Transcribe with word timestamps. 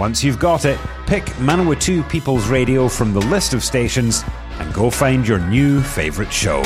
Once 0.00 0.24
you've 0.24 0.38
got 0.38 0.64
it, 0.64 0.80
pick 1.06 1.24
Manawatu 1.36 2.08
People's 2.08 2.48
Radio 2.48 2.88
from 2.88 3.12
the 3.12 3.20
list 3.20 3.52
of 3.52 3.62
stations 3.62 4.24
and 4.58 4.72
go 4.72 4.88
find 4.88 5.28
your 5.28 5.38
new 5.38 5.82
favourite 5.82 6.32
show. 6.32 6.62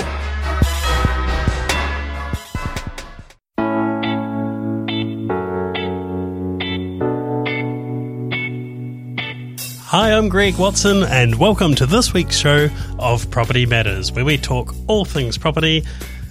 Hi, 9.88 10.12
I'm 10.12 10.28
Greg 10.28 10.56
Watson, 10.56 11.02
and 11.02 11.34
welcome 11.34 11.74
to 11.74 11.86
this 11.86 12.14
week's 12.14 12.38
show 12.38 12.68
of 13.00 13.28
Property 13.32 13.66
Matters, 13.66 14.12
where 14.12 14.24
we 14.24 14.38
talk 14.38 14.72
all 14.86 15.04
things 15.04 15.36
property 15.36 15.82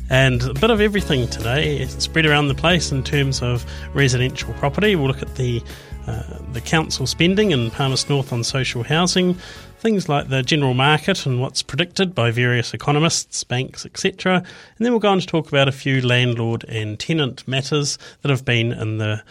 and 0.09 0.41
a 0.41 0.53
bit 0.53 0.69
of 0.69 0.79
everything 0.79 1.27
today, 1.27 1.85
spread 1.87 2.25
around 2.25 2.47
the 2.47 2.55
place 2.55 2.93
in 2.93 3.03
terms 3.03 3.41
of 3.41 3.65
residential 3.93 4.53
property. 4.53 4.95
We'll 4.95 5.07
look 5.07 5.21
at 5.21 5.35
the 5.35 5.61
uh, 6.07 6.39
the 6.53 6.61
council 6.61 7.07
spending 7.07 7.51
in 7.51 7.71
Palmerston 7.71 8.15
North 8.15 8.31
on 8.31 8.43
social 8.43 8.83
housing, 8.83 9.35
things 9.79 10.07
like 10.07 10.29
the 10.29 10.43
general 10.43 10.73
market 10.73 11.25
and 11.25 11.41
what's 11.41 11.61
predicted 11.61 12.15
by 12.15 12.31
various 12.31 12.73
economists, 12.73 13.43
banks, 13.43 13.85
etc. 13.85 14.37
And 14.37 14.85
then 14.85 14.93
we'll 14.93 14.99
go 14.99 15.09
on 15.09 15.19
to 15.19 15.27
talk 15.27 15.47
about 15.47 15.67
a 15.67 15.73
few 15.73 16.01
landlord 16.01 16.63
and 16.65 16.99
tenant 16.99 17.47
matters 17.47 17.97
that 18.21 18.29
have 18.29 18.45
been 18.45 18.71
in 18.71 18.97
the 18.97 19.23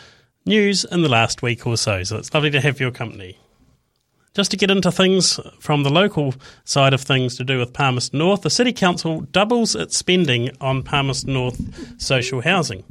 news 0.45 0.85
in 0.85 1.03
the 1.03 1.09
last 1.09 1.43
week 1.43 1.67
or 1.67 1.77
so. 1.77 2.03
So 2.03 2.19
it's 2.19 2.35
lovely 2.35 2.51
to 2.51 2.61
have 2.61 2.81
your 2.81 2.91
company. 2.91 3.39
Just 4.35 4.51
to 4.51 4.57
get 4.57 4.71
into 4.71 4.91
things 4.91 5.39
from 5.61 5.83
the 5.83 5.91
local 5.91 6.35
side 6.65 6.95
of 6.95 7.03
things 7.03 7.37
to 7.37 7.45
do 7.45 7.59
with 7.59 7.75
Palmerston 7.75 8.19
North, 8.19 8.43
the 8.43 8.51
City 8.51 8.73
Council 8.73 9.21
doubles 9.21 9.75
its 9.75 9.97
spending 9.97 10.51
on 10.61 10.83
Palmerston 10.83 11.35
North 11.35 12.01
social 12.01 12.41
housing. 12.41 12.83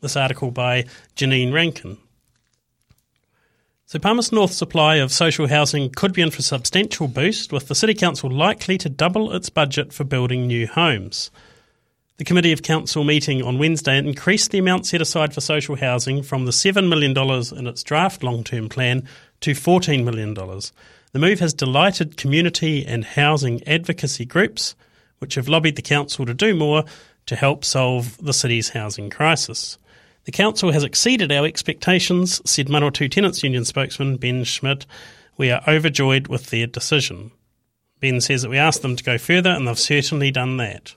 This 0.00 0.16
article 0.16 0.52
by 0.52 0.84
Janine 1.16 1.52
Rankin. 1.52 1.98
So, 3.90 3.98
Palmerston 3.98 4.36
North's 4.36 4.54
supply 4.54 4.96
of 4.96 5.10
social 5.10 5.48
housing 5.48 5.88
could 5.88 6.12
be 6.12 6.20
in 6.20 6.30
for 6.30 6.40
a 6.40 6.42
substantial 6.42 7.08
boost, 7.08 7.54
with 7.54 7.68
the 7.68 7.74
City 7.74 7.94
Council 7.94 8.30
likely 8.30 8.76
to 8.76 8.90
double 8.90 9.34
its 9.34 9.48
budget 9.48 9.94
for 9.94 10.04
building 10.04 10.46
new 10.46 10.66
homes. 10.66 11.30
The 12.18 12.24
Committee 12.26 12.52
of 12.52 12.62
Council 12.62 13.02
meeting 13.02 13.42
on 13.42 13.56
Wednesday 13.56 13.96
increased 13.96 14.50
the 14.50 14.58
amount 14.58 14.84
set 14.84 15.00
aside 15.00 15.32
for 15.32 15.40
social 15.40 15.74
housing 15.74 16.22
from 16.22 16.44
the 16.44 16.50
$7 16.50 16.86
million 16.86 17.16
in 17.56 17.66
its 17.66 17.82
draft 17.82 18.22
long 18.22 18.44
term 18.44 18.68
plan 18.68 19.08
to 19.40 19.52
$14 19.52 20.04
million. 20.04 20.34
The 20.34 21.18
move 21.18 21.40
has 21.40 21.54
delighted 21.54 22.18
community 22.18 22.84
and 22.84 23.06
housing 23.06 23.66
advocacy 23.66 24.26
groups, 24.26 24.74
which 25.18 25.36
have 25.36 25.48
lobbied 25.48 25.76
the 25.76 25.80
council 25.80 26.26
to 26.26 26.34
do 26.34 26.54
more 26.54 26.84
to 27.24 27.36
help 27.36 27.64
solve 27.64 28.18
the 28.22 28.34
city's 28.34 28.68
housing 28.68 29.08
crisis. 29.08 29.78
The 30.28 30.32
council 30.32 30.72
has 30.72 30.84
exceeded 30.84 31.32
our 31.32 31.46
expectations, 31.46 32.42
said 32.44 32.66
Manawatu 32.66 33.10
Tenants 33.10 33.42
Union 33.42 33.64
spokesman 33.64 34.18
Ben 34.18 34.44
Schmidt. 34.44 34.84
We 35.38 35.50
are 35.50 35.62
overjoyed 35.66 36.28
with 36.28 36.50
their 36.50 36.66
decision. 36.66 37.30
Ben 37.98 38.20
says 38.20 38.42
that 38.42 38.50
we 38.50 38.58
asked 38.58 38.82
them 38.82 38.94
to 38.94 39.02
go 39.02 39.16
further, 39.16 39.48
and 39.48 39.66
they've 39.66 39.78
certainly 39.78 40.30
done 40.30 40.58
that. 40.58 40.94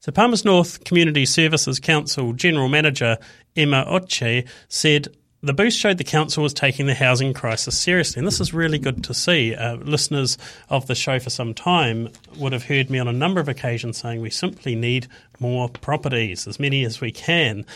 So, 0.00 0.10
Palmer's 0.10 0.42
North 0.42 0.84
Community 0.84 1.26
Services 1.26 1.78
Council 1.78 2.32
General 2.32 2.70
Manager 2.70 3.18
Emma 3.56 3.84
Oche 3.86 4.48
said 4.68 5.08
the 5.42 5.52
boost 5.52 5.78
showed 5.78 5.98
the 5.98 6.04
council 6.04 6.42
was 6.42 6.54
taking 6.54 6.86
the 6.86 6.94
housing 6.94 7.34
crisis 7.34 7.78
seriously, 7.78 8.20
and 8.20 8.26
this 8.26 8.40
is 8.40 8.54
really 8.54 8.78
good 8.78 9.02
to 9.04 9.12
see. 9.14 9.54
Uh, 9.54 9.74
listeners 9.76 10.38
of 10.68 10.86
the 10.86 10.94
show 10.94 11.18
for 11.18 11.30
some 11.30 11.52
time 11.52 12.08
would 12.36 12.52
have 12.52 12.64
heard 12.64 12.90
me 12.90 13.00
on 13.00 13.08
a 13.08 13.12
number 13.12 13.40
of 13.40 13.48
occasions 13.48 13.98
saying 13.98 14.20
we 14.20 14.30
simply 14.30 14.76
need 14.76 15.08
more 15.40 15.68
properties, 15.68 16.46
as 16.46 16.60
many 16.60 16.84
as 16.84 17.00
we 17.00 17.10
can. 17.10 17.66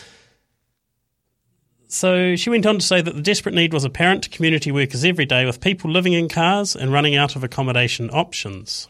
So 1.89 2.35
she 2.37 2.49
went 2.49 2.65
on 2.65 2.79
to 2.79 2.85
say 2.85 3.01
that 3.01 3.15
the 3.15 3.21
desperate 3.21 3.55
need 3.55 3.73
was 3.73 3.83
apparent 3.83 4.23
to 4.23 4.29
community 4.29 4.71
workers 4.71 5.03
every 5.03 5.25
day, 5.25 5.45
with 5.45 5.59
people 5.59 5.91
living 5.91 6.13
in 6.13 6.29
cars 6.29 6.75
and 6.75 6.93
running 6.93 7.15
out 7.15 7.35
of 7.35 7.43
accommodation 7.43 8.09
options. 8.11 8.87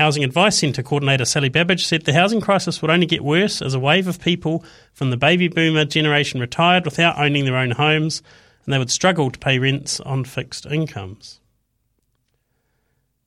Housing 0.00 0.24
Advice 0.24 0.56
Centre 0.56 0.82
coordinator 0.82 1.26
Sally 1.26 1.50
Babbage 1.50 1.84
said 1.84 2.06
the 2.06 2.14
housing 2.14 2.40
crisis 2.40 2.80
would 2.80 2.90
only 2.90 3.04
get 3.04 3.22
worse 3.22 3.60
as 3.60 3.74
a 3.74 3.78
wave 3.78 4.08
of 4.08 4.18
people 4.18 4.64
from 4.94 5.10
the 5.10 5.18
baby 5.18 5.46
boomer 5.46 5.84
generation 5.84 6.40
retired 6.40 6.86
without 6.86 7.18
owning 7.18 7.44
their 7.44 7.58
own 7.58 7.72
homes 7.72 8.22
and 8.64 8.72
they 8.72 8.78
would 8.78 8.90
struggle 8.90 9.30
to 9.30 9.38
pay 9.38 9.58
rents 9.58 10.00
on 10.00 10.24
fixed 10.24 10.64
incomes. 10.64 11.38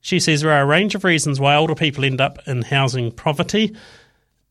She 0.02 0.20
says 0.20 0.42
there 0.42 0.52
are 0.52 0.64
a 0.64 0.66
range 0.66 0.96
of 0.96 1.04
reasons 1.04 1.40
why 1.40 1.56
older 1.56 1.76
people 1.76 2.06
end 2.06 2.20
up 2.20 2.40
in 2.48 2.64
housing 2.64 3.12
poverty, 3.12 3.76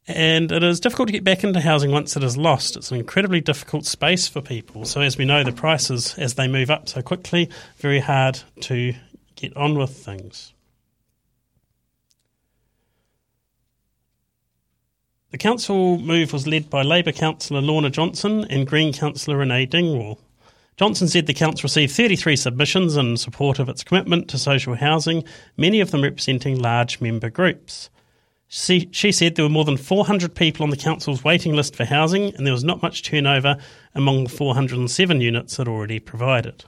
and 0.07 0.53
it 0.53 0.63
is 0.63 0.79
difficult 0.79 1.09
to 1.09 1.13
get 1.13 1.25
back 1.25 1.43
into 1.43 1.61
housing 1.61 1.91
once 1.91 2.17
it 2.17 2.23
is 2.23 2.37
lost. 2.37 2.77
It's 2.77 2.93
an 2.93 2.99
incredibly 2.99 3.41
difficult 3.41 3.85
space 3.85 4.29
for 4.29 4.41
people. 4.41 4.85
So, 4.85 5.01
as 5.01 5.19
we 5.19 5.25
know, 5.25 5.43
the 5.43 5.51
prices, 5.51 6.17
as 6.19 6.35
they 6.35 6.47
move 6.47 6.71
up 6.71 6.89
so 6.89 7.03
quickly, 7.03 7.51
very 7.79 7.99
hard 7.99 8.41
to 8.61 8.95
get 9.35 9.57
on 9.57 9.77
with 9.77 9.91
things. 9.91 10.52
The 15.33 15.39
council 15.39 15.97
move 15.97 16.35
was 16.35 16.47
led 16.47 16.69
by 16.69 16.83
Labour 16.83 17.11
councillor 17.11 17.63
Lorna 17.63 17.89
Johnson 17.89 18.45
and 18.51 18.67
Green 18.67 18.93
councillor 18.93 19.39
Renee 19.39 19.65
Dingwall. 19.65 20.21
Johnson 20.77 21.09
said 21.09 21.25
the 21.25 21.33
council 21.33 21.63
received 21.63 21.93
33 21.95 22.37
submissions 22.37 22.99
in 22.99 23.17
support 23.17 23.59
of 23.59 23.67
its 23.71 23.83
commitment 23.83 24.29
to 24.29 24.37
social 24.37 24.75
housing, 24.75 25.25
many 25.57 25.81
of 25.81 25.91
them 25.91 26.03
representing 26.03 26.59
large 26.59 27.01
member 27.01 27.31
groups. 27.31 27.89
She, 28.47 28.91
she 28.93 29.11
said 29.11 29.35
there 29.35 29.47
were 29.47 29.49
more 29.49 29.65
than 29.65 29.79
400 29.79 30.35
people 30.35 30.65
on 30.65 30.71
the 30.71 30.77
council's 30.77 31.25
waiting 31.25 31.55
list 31.55 31.77
for 31.77 31.87
housing, 31.87 32.35
and 32.35 32.47
there 32.47 32.53
was 32.53 32.63
not 32.63 32.83
much 32.83 33.03
turnover 33.03 33.57
among 33.95 34.25
the 34.25 34.31
407 34.31 35.23
units 35.23 35.59
it 35.59 35.67
already 35.67 35.99
provided. 35.99 36.67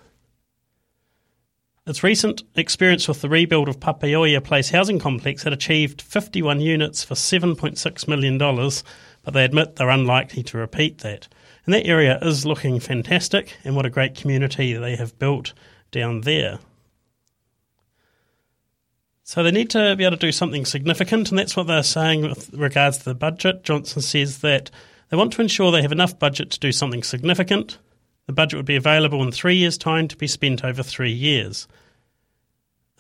Its 1.87 2.03
recent 2.03 2.43
experience 2.55 3.07
with 3.07 3.21
the 3.21 3.29
rebuild 3.29 3.69
of 3.69 3.79
Papaioea 3.79 4.43
Place 4.43 4.71
housing 4.71 4.99
complex 4.99 5.43
had 5.43 5.53
achieved 5.53 6.01
51 6.01 6.61
units 6.61 7.05
for 7.05 7.15
$7.6 7.15 8.09
million, 8.09 8.39
but 8.39 9.35
they 9.35 9.45
admit 9.45 9.77
they're 9.77 9.91
unlikely 9.91 10.43
to 10.45 10.57
repeat 10.57 10.99
that. 10.99 11.29
And 11.67 11.75
that 11.75 11.87
area 11.87 12.19
is 12.23 12.47
looking 12.47 12.81
fantastic, 12.81 13.59
and 13.65 13.77
what 13.77 13.85
a 13.85 13.91
great 13.91 14.15
community 14.15 14.73
they 14.73 14.97
have 14.97 15.19
built 15.19 15.53
down 15.91 16.23
there. 16.23 16.59
So 19.23 19.43
they 19.43 19.51
need 19.51 19.69
to 19.71 19.95
be 19.97 20.05
able 20.05 20.17
to 20.17 20.27
do 20.27 20.33
something 20.33 20.65
significant, 20.65 21.29
and 21.29 21.39
that's 21.39 21.57
what 21.57 21.67
they're 21.67 21.83
saying 21.83 22.23
with 22.23 22.51
regards 22.55 22.99
to 22.99 23.05
the 23.05 23.15
budget. 23.15 23.63
Johnson 23.63 24.01
says 24.01 24.39
that 24.39 24.71
they 25.11 25.19
want 25.19 25.35
to 25.35 25.43
ensure 25.43 25.71
they 25.71 25.83
have 25.83 25.93
enough 25.93 26.19
budget 26.19 26.51
to 26.53 26.61
do 26.61 26.73
something 26.73 27.03
significant, 27.03 27.79
the 28.27 28.33
budget 28.33 28.57
would 28.57 28.67
be 28.67 28.77
available 28.77 29.23
in 29.23 29.31
three 29.31 29.57
years' 29.57 29.79
time 29.79 30.09
to 30.09 30.17
be 30.17 30.27
spent 30.27 30.65
over 30.65 30.83
three 30.83 31.13
years. 31.13 31.69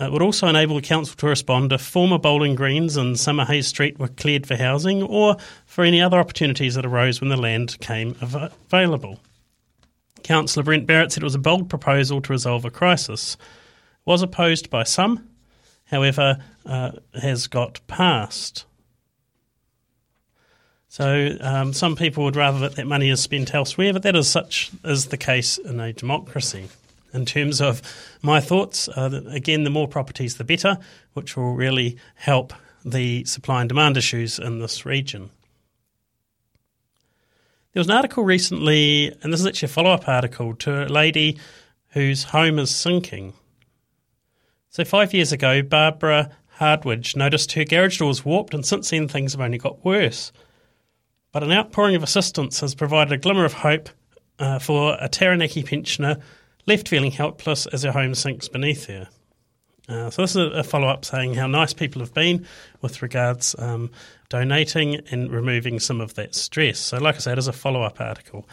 It 0.00 0.10
would 0.10 0.22
also 0.22 0.48
enable 0.48 0.76
the 0.76 0.82
council 0.82 1.14
to 1.16 1.26
respond 1.26 1.72
if 1.72 1.80
former 1.80 2.18
bowling 2.18 2.56
greens 2.56 2.96
and 2.96 3.14
Summerhays 3.14 3.64
Street 3.64 3.98
were 3.98 4.08
cleared 4.08 4.46
for 4.46 4.56
housing 4.56 5.04
or 5.04 5.36
for 5.66 5.84
any 5.84 6.00
other 6.00 6.18
opportunities 6.18 6.74
that 6.74 6.84
arose 6.84 7.20
when 7.20 7.30
the 7.30 7.36
land 7.36 7.78
came 7.80 8.16
available. 8.20 9.20
Councillor 10.24 10.64
Brent 10.64 10.86
Barrett 10.86 11.12
said 11.12 11.22
it 11.22 11.24
was 11.24 11.36
a 11.36 11.38
bold 11.38 11.70
proposal 11.70 12.20
to 12.22 12.32
resolve 12.32 12.64
a 12.64 12.70
crisis. 12.70 13.34
It 13.34 14.06
was 14.06 14.22
opposed 14.22 14.68
by 14.68 14.82
some, 14.82 15.28
however, 15.84 16.38
uh, 16.66 16.92
has 17.20 17.46
got 17.46 17.80
passed. 17.86 18.64
So 20.94 21.36
um, 21.40 21.72
some 21.72 21.96
people 21.96 22.22
would 22.22 22.36
rather 22.36 22.60
that 22.60 22.76
that 22.76 22.86
money 22.86 23.10
is 23.10 23.20
spent 23.20 23.52
elsewhere, 23.52 23.92
but 23.92 24.04
that 24.04 24.14
is 24.14 24.30
such 24.30 24.70
is 24.84 25.06
the 25.06 25.16
case 25.16 25.58
in 25.58 25.80
a 25.80 25.92
democracy. 25.92 26.68
In 27.12 27.26
terms 27.26 27.60
of 27.60 27.82
my 28.22 28.40
thoughts, 28.40 28.86
uh, 28.90 29.22
again, 29.26 29.64
the 29.64 29.70
more 29.70 29.88
properties, 29.88 30.36
the 30.36 30.44
better, 30.44 30.78
which 31.14 31.36
will 31.36 31.52
really 31.52 31.96
help 32.14 32.52
the 32.84 33.24
supply 33.24 33.60
and 33.62 33.68
demand 33.68 33.96
issues 33.96 34.38
in 34.38 34.60
this 34.60 34.86
region. 34.86 35.30
There 37.72 37.80
was 37.80 37.88
an 37.88 37.96
article 37.96 38.22
recently, 38.22 39.12
and 39.20 39.32
this 39.32 39.40
is 39.40 39.48
actually 39.48 39.66
a 39.66 39.70
follow 39.70 39.90
up 39.90 40.08
article 40.08 40.54
to 40.54 40.84
a 40.84 40.86
lady 40.86 41.40
whose 41.88 42.22
home 42.22 42.60
is 42.60 42.72
sinking. 42.72 43.32
So, 44.70 44.84
five 44.84 45.12
years 45.12 45.32
ago, 45.32 45.60
Barbara 45.60 46.30
Hardwidge 46.60 47.16
noticed 47.16 47.50
her 47.54 47.64
garage 47.64 47.98
door 47.98 48.06
was 48.06 48.24
warped, 48.24 48.54
and 48.54 48.64
since 48.64 48.90
then 48.90 49.08
things 49.08 49.32
have 49.32 49.40
only 49.40 49.58
got 49.58 49.84
worse. 49.84 50.30
But 51.34 51.42
an 51.42 51.50
outpouring 51.50 51.96
of 51.96 52.04
assistance 52.04 52.60
has 52.60 52.76
provided 52.76 53.12
a 53.12 53.18
glimmer 53.18 53.44
of 53.44 53.54
hope 53.54 53.88
uh, 54.38 54.60
for 54.60 54.96
a 55.00 55.08
Taranaki 55.08 55.64
pensioner 55.64 56.18
left 56.64 56.88
feeling 56.88 57.10
helpless 57.10 57.66
as 57.66 57.82
her 57.82 57.90
home 57.90 58.14
sinks 58.14 58.46
beneath 58.46 58.86
her. 58.86 59.08
Uh, 59.88 60.10
so 60.10 60.22
this 60.22 60.36
is 60.36 60.36
a 60.36 60.62
follow 60.62 60.86
up 60.86 61.04
saying 61.04 61.34
how 61.34 61.48
nice 61.48 61.72
people 61.72 62.00
have 62.00 62.14
been 62.14 62.46
with 62.82 63.02
regards 63.02 63.56
um, 63.58 63.90
donating 64.28 65.00
and 65.10 65.32
removing 65.32 65.80
some 65.80 66.00
of 66.00 66.14
that 66.14 66.36
stress. 66.36 66.78
So, 66.78 66.98
like 66.98 67.16
I 67.16 67.18
said, 67.18 67.36
as 67.36 67.48
a 67.48 67.52
follow 67.52 67.82
up 67.82 68.00
article. 68.00 68.48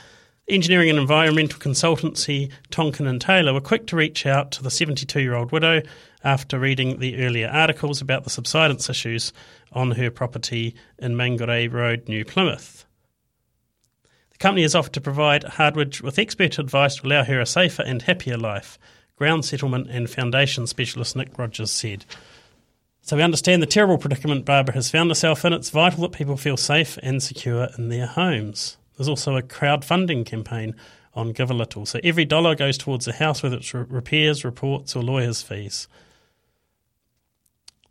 Engineering 0.47 0.89
and 0.89 0.99
environmental 0.99 1.59
consultancy 1.59 2.51
Tonkin 2.71 3.05
and 3.05 3.21
Taylor 3.21 3.53
were 3.53 3.61
quick 3.61 3.85
to 3.87 3.95
reach 3.95 4.25
out 4.25 4.51
to 4.51 4.63
the 4.63 4.71
72 4.71 5.21
year 5.21 5.35
old 5.35 5.51
widow 5.51 5.81
after 6.23 6.59
reading 6.59 6.99
the 6.99 7.23
earlier 7.23 7.47
articles 7.47 8.01
about 8.01 8.23
the 8.23 8.29
subsidence 8.29 8.89
issues 8.89 9.31
on 9.71 9.91
her 9.91 10.09
property 10.09 10.75
in 10.97 11.15
Mangorei 11.15 11.71
Road, 11.71 12.09
New 12.09 12.25
Plymouth. 12.25 12.85
The 14.31 14.37
company 14.39 14.63
has 14.63 14.75
offered 14.75 14.93
to 14.93 15.01
provide 15.01 15.43
Hardwidge 15.43 16.01
with 16.01 16.19
expert 16.19 16.57
advice 16.57 16.95
to 16.95 17.07
allow 17.07 17.23
her 17.23 17.39
a 17.39 17.45
safer 17.45 17.83
and 17.83 18.01
happier 18.01 18.37
life, 18.37 18.79
ground 19.15 19.45
settlement 19.45 19.89
and 19.89 20.09
foundation 20.09 20.65
specialist 20.65 21.15
Nick 21.15 21.37
Rogers 21.37 21.71
said. 21.71 22.03
So 23.03 23.15
we 23.15 23.23
understand 23.23 23.61
the 23.61 23.67
terrible 23.67 23.99
predicament 23.99 24.45
Barbara 24.45 24.73
has 24.73 24.91
found 24.91 25.11
herself 25.11 25.45
in. 25.45 25.53
It's 25.53 25.69
vital 25.69 26.01
that 26.01 26.17
people 26.17 26.37
feel 26.37 26.57
safe 26.57 26.97
and 27.03 27.21
secure 27.21 27.69
in 27.77 27.89
their 27.89 28.07
homes. 28.07 28.77
There's 29.01 29.09
also 29.09 29.35
a 29.35 29.41
crowdfunding 29.41 30.27
campaign 30.27 30.75
on 31.15 31.31
Give 31.31 31.49
a 31.49 31.55
Little. 31.55 31.87
So 31.87 31.99
every 32.03 32.23
dollar 32.23 32.53
goes 32.53 32.77
towards 32.77 33.05
the 33.05 33.13
house, 33.13 33.41
whether 33.41 33.57
it's 33.57 33.73
repairs, 33.73 34.45
reports, 34.45 34.95
or 34.95 35.01
lawyers' 35.01 35.41
fees. 35.41 35.87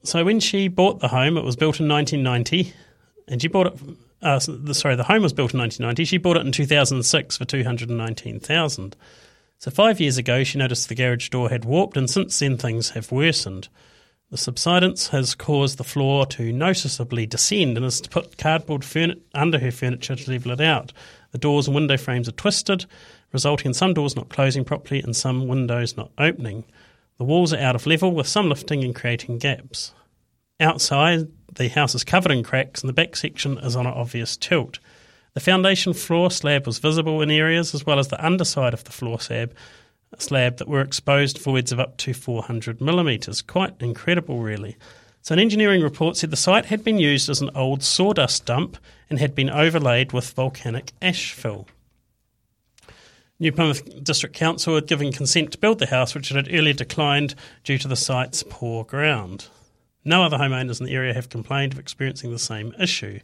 So 0.04 0.24
when 0.24 0.38
she 0.38 0.68
bought 0.68 1.00
the 1.00 1.08
home, 1.08 1.36
it 1.36 1.42
was 1.42 1.56
built 1.56 1.80
in 1.80 1.88
1990, 1.88 2.72
and 3.26 3.42
she 3.42 3.48
bought 3.48 3.66
it. 3.66 3.80
Uh, 4.22 4.38
sorry, 4.38 4.94
the 4.94 5.02
home 5.02 5.22
was 5.22 5.32
built 5.32 5.52
in 5.52 5.58
1990. 5.58 6.04
She 6.04 6.16
bought 6.16 6.36
it 6.36 6.46
in 6.46 6.52
2006 6.52 7.36
for 7.36 7.44
219,000. 7.44 8.96
So 9.58 9.70
five 9.72 9.98
years 9.98 10.16
ago, 10.16 10.44
she 10.44 10.58
noticed 10.58 10.88
the 10.88 10.94
garage 10.94 11.28
door 11.30 11.50
had 11.50 11.64
warped, 11.64 11.96
and 11.96 12.08
since 12.08 12.38
then 12.38 12.56
things 12.56 12.90
have 12.90 13.10
worsened. 13.10 13.68
The 14.31 14.37
subsidence 14.37 15.09
has 15.09 15.35
caused 15.35 15.77
the 15.77 15.85
floor 15.85 16.25
to 16.27 16.53
noticeably 16.53 17.27
descend 17.27 17.77
and 17.77 17.82
has 17.82 18.00
put 18.03 18.38
cardboard 18.38 18.87
under 19.35 19.59
her 19.59 19.73
furniture 19.73 20.15
to 20.15 20.31
level 20.31 20.53
it 20.53 20.61
out. 20.61 20.93
The 21.32 21.38
doors 21.38 21.67
and 21.67 21.75
window 21.75 21.97
frames 21.97 22.29
are 22.29 22.32
twisted, 22.32 22.87
resulting 23.32 23.71
in 23.71 23.75
some 23.75 23.93
doors 23.93 24.15
not 24.15 24.29
closing 24.29 24.65
properly 24.65 25.03
and 25.03 25.17
some 25.17 25.49
windows 25.49 25.97
not 25.97 26.12
opening. 26.17 26.62
The 27.19 27.25
walls 27.25 27.53
are 27.53 27.59
out 27.59 27.75
of 27.75 27.87
level, 27.87 28.12
with 28.12 28.29
some 28.29 28.49
lifting 28.49 28.85
and 28.85 28.94
creating 28.94 29.38
gaps. 29.38 29.93
Outside, 30.61 31.27
the 31.56 31.69
house 31.69 31.97
is 31.97 32.05
covered 32.05 32.31
in 32.31 32.44
cracks 32.44 32.82
and 32.82 32.88
the 32.88 32.94
back 32.94 33.17
section 33.17 33.59
is 33.59 33.75
on 33.75 33.87
an 33.87 33.94
obvious 33.94 34.37
tilt. 34.37 34.79
The 35.35 35.41
foundation 35.41 35.93
floor 35.93 36.31
slab 36.31 36.67
was 36.67 36.79
visible 36.79 37.21
in 37.21 37.32
areas, 37.32 37.75
as 37.75 37.85
well 37.85 37.99
as 37.99 38.09
the 38.09 38.25
underside 38.25 38.75
of 38.75 38.85
the 38.85 38.93
floor 38.93 39.19
slab, 39.19 39.53
slab 40.18 40.56
that 40.56 40.68
were 40.68 40.80
exposed 40.80 41.38
voids 41.38 41.72
of 41.72 41.80
up 41.80 41.96
to 41.98 42.12
400 42.12 42.80
millimetres. 42.80 43.42
Quite 43.42 43.74
incredible, 43.80 44.40
really. 44.40 44.76
So, 45.22 45.34
an 45.34 45.38
engineering 45.38 45.82
report 45.82 46.16
said 46.16 46.30
the 46.30 46.36
site 46.36 46.66
had 46.66 46.82
been 46.82 46.98
used 46.98 47.28
as 47.28 47.40
an 47.40 47.50
old 47.54 47.82
sawdust 47.82 48.46
dump 48.46 48.78
and 49.08 49.18
had 49.18 49.34
been 49.34 49.50
overlaid 49.50 50.12
with 50.12 50.32
volcanic 50.32 50.92
ash 51.02 51.32
fill. 51.32 51.68
New 53.38 53.52
Plymouth 53.52 54.04
District 54.04 54.34
Council 54.34 54.74
had 54.74 54.86
given 54.86 55.12
consent 55.12 55.52
to 55.52 55.58
build 55.58 55.78
the 55.78 55.86
house, 55.86 56.14
which 56.14 56.30
it 56.30 56.36
had 56.36 56.54
earlier 56.54 56.74
declined 56.74 57.34
due 57.64 57.78
to 57.78 57.88
the 57.88 57.96
site's 57.96 58.42
poor 58.42 58.84
ground. 58.84 59.48
No 60.04 60.22
other 60.22 60.36
homeowners 60.36 60.80
in 60.80 60.86
the 60.86 60.94
area 60.94 61.14
have 61.14 61.28
complained 61.28 61.72
of 61.72 61.78
experiencing 61.78 62.32
the 62.32 62.38
same 62.38 62.74
issue. 62.78 63.20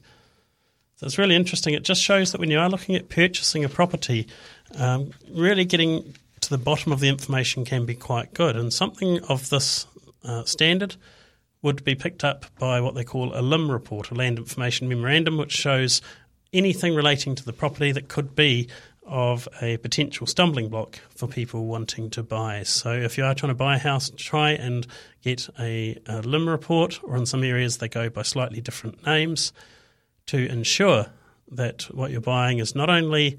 So 0.97 1.07
it's 1.07 1.19
really 1.19 1.37
interesting. 1.37 1.75
It 1.75 1.83
just 1.83 2.03
shows 2.03 2.33
that 2.33 2.41
when 2.41 2.51
you 2.51 2.59
are 2.59 2.71
looking 2.71 2.97
at 2.97 3.11
purchasing 3.11 3.65
a 3.65 3.69
property, 3.69 4.27
um, 4.77 5.11
really 5.31 5.67
getting 5.67 6.15
to 6.47 6.51
the 6.51 6.59
bottom 6.63 6.93
of 6.93 7.01
the 7.01 7.09
information 7.09 7.65
can 7.65 7.85
be 7.85 7.95
quite 7.95 8.33
good. 8.33 8.57
And 8.57 8.73
something 8.73 9.23
of 9.25 9.51
this 9.51 9.87
uh, 10.25 10.45
standard 10.45 10.97
would 11.63 11.85
be 11.85 11.97
picked 11.97 12.23
up 12.23 12.47
by 12.59 12.81
what 12.81 12.95
they 12.95 13.03
call 13.03 13.35
a 13.35 13.43
LIM 13.43 13.71
report, 13.71 14.11
a 14.11 14.15
Land 14.15 14.39
Information 14.39 14.89
Memorandum, 14.89 15.39
which 15.39 15.53
shows 15.53 16.01
anything 16.53 16.95
relating 16.95 17.35
to 17.35 17.45
the 17.45 17.53
property 17.53 17.91
that 17.93 18.09
could 18.09 18.37
be 18.37 18.69
of 19.05 19.49
a 19.61 19.77
potential 19.79 20.27
stumbling 20.27 20.69
block 20.69 21.01
for 21.11 21.27
people 21.27 21.67
wanting 21.67 22.11
to 22.11 22.23
buy. 22.23 22.63
So, 22.63 22.93
if 22.93 23.19
you 23.19 23.25
are 23.25 23.35
trying 23.35 23.51
to 23.51 23.55
buy 23.55 23.77
a 23.77 23.81
house, 23.81 24.11
try 24.17 24.51
and 24.51 24.87
get 25.23 25.49
a, 25.59 25.99
a 26.07 26.23
LIM 26.23 26.49
report, 26.49 27.01
or 27.03 27.17
in 27.17 27.27
some 27.27 27.43
areas 27.43 27.79
they 27.79 27.89
go 27.89 28.09
by 28.09 28.23
slightly 28.23 28.61
different 28.61 29.05
names, 29.05 29.53
to 30.27 30.49
ensure 30.49 31.07
that 31.51 31.83
what 31.93 32.11
you're 32.11 32.21
buying 32.21 32.59
is 32.59 32.75
not 32.75 32.91
only 32.91 33.39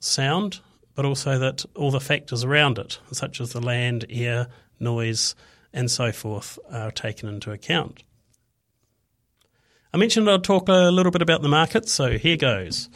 sound 0.00 0.60
but 0.98 1.04
also 1.04 1.38
that 1.38 1.64
all 1.76 1.92
the 1.92 2.00
factors 2.00 2.42
around 2.42 2.76
it, 2.76 2.98
such 3.12 3.40
as 3.40 3.52
the 3.52 3.60
land, 3.60 4.04
air, 4.10 4.48
noise, 4.80 5.36
and 5.72 5.88
so 5.88 6.10
forth, 6.10 6.58
are 6.72 6.90
taken 6.90 7.28
into 7.28 7.52
account. 7.52 8.02
I 9.94 9.96
mentioned 9.96 10.28
I'd 10.28 10.42
talk 10.42 10.68
a 10.68 10.90
little 10.90 11.12
bit 11.12 11.22
about 11.22 11.40
the 11.40 11.48
market, 11.48 11.88
so 11.88 12.18
here 12.18 12.36
goes. 12.36 12.88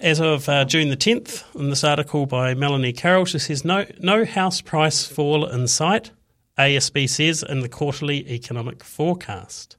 As 0.00 0.22
of 0.22 0.48
uh, 0.48 0.64
June 0.64 0.88
the 0.88 0.96
10th, 0.96 1.54
in 1.54 1.68
this 1.68 1.84
article 1.84 2.24
by 2.24 2.54
Melanie 2.54 2.94
Carroll, 2.94 3.26
she 3.26 3.40
says 3.40 3.62
no, 3.62 3.84
no 4.00 4.24
house 4.24 4.62
price 4.62 5.06
fall 5.06 5.44
in 5.44 5.68
sight, 5.68 6.12
ASB 6.56 7.10
says 7.10 7.42
in 7.46 7.60
the 7.60 7.68
quarterly 7.68 8.26
economic 8.26 8.82
forecast. 8.82 9.76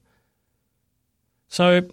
So 1.48 1.90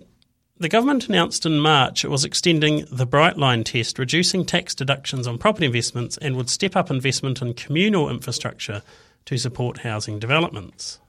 the 0.57 0.69
government 0.69 1.09
announced 1.09 1.45
in 1.45 1.59
March 1.59 2.05
it 2.05 2.09
was 2.09 2.23
extending 2.23 2.85
the 2.91 3.05
Bright 3.05 3.37
Line 3.37 3.63
test, 3.63 3.97
reducing 3.97 4.45
tax 4.45 4.75
deductions 4.75 5.27
on 5.27 5.37
property 5.37 5.65
investments, 5.65 6.17
and 6.17 6.35
would 6.35 6.49
step 6.49 6.75
up 6.75 6.91
investment 6.91 7.41
in 7.41 7.53
communal 7.53 8.09
infrastructure 8.09 8.83
to 9.25 9.37
support 9.37 9.79
housing 9.79 10.19
developments. 10.19 10.99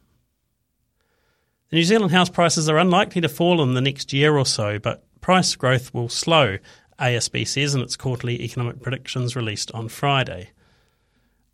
The 1.70 1.76
New 1.76 1.84
Zealand 1.84 2.12
house 2.12 2.30
prices 2.30 2.68
are 2.68 2.78
unlikely 2.78 3.20
to 3.20 3.28
fall 3.28 3.62
in 3.62 3.74
the 3.74 3.80
next 3.80 4.12
year 4.12 4.36
or 4.36 4.46
so, 4.46 4.78
but 4.78 5.04
price 5.20 5.54
growth 5.56 5.92
will 5.92 6.08
slow, 6.08 6.58
ASB 6.98 7.46
says 7.46 7.74
in 7.74 7.80
its 7.80 7.96
quarterly 7.96 8.40
economic 8.42 8.80
predictions 8.80 9.36
released 9.36 9.70
on 9.72 9.88
Friday. 9.88 10.50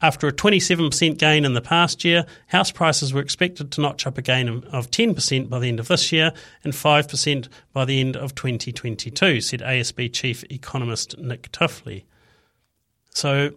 After 0.02 0.26
a 0.26 0.32
27% 0.32 1.18
gain 1.18 1.44
in 1.44 1.52
the 1.52 1.60
past 1.60 2.04
year, 2.04 2.24
house 2.46 2.70
prices 2.70 3.12
were 3.12 3.20
expected 3.20 3.70
to 3.72 3.82
notch 3.82 4.06
up 4.06 4.16
a 4.16 4.22
gain 4.22 4.48
of 4.48 4.90
10% 4.90 5.48
by 5.50 5.58
the 5.58 5.68
end 5.68 5.78
of 5.78 5.88
this 5.88 6.10
year 6.10 6.32
and 6.64 6.72
5% 6.72 7.48
by 7.74 7.84
the 7.84 8.00
end 8.00 8.16
of 8.16 8.34
2022, 8.34 9.42
said 9.42 9.60
ASB 9.60 10.10
chief 10.12 10.42
economist 10.50 11.18
Nick 11.18 11.52
Tuffley. 11.52 12.04
So 13.10 13.50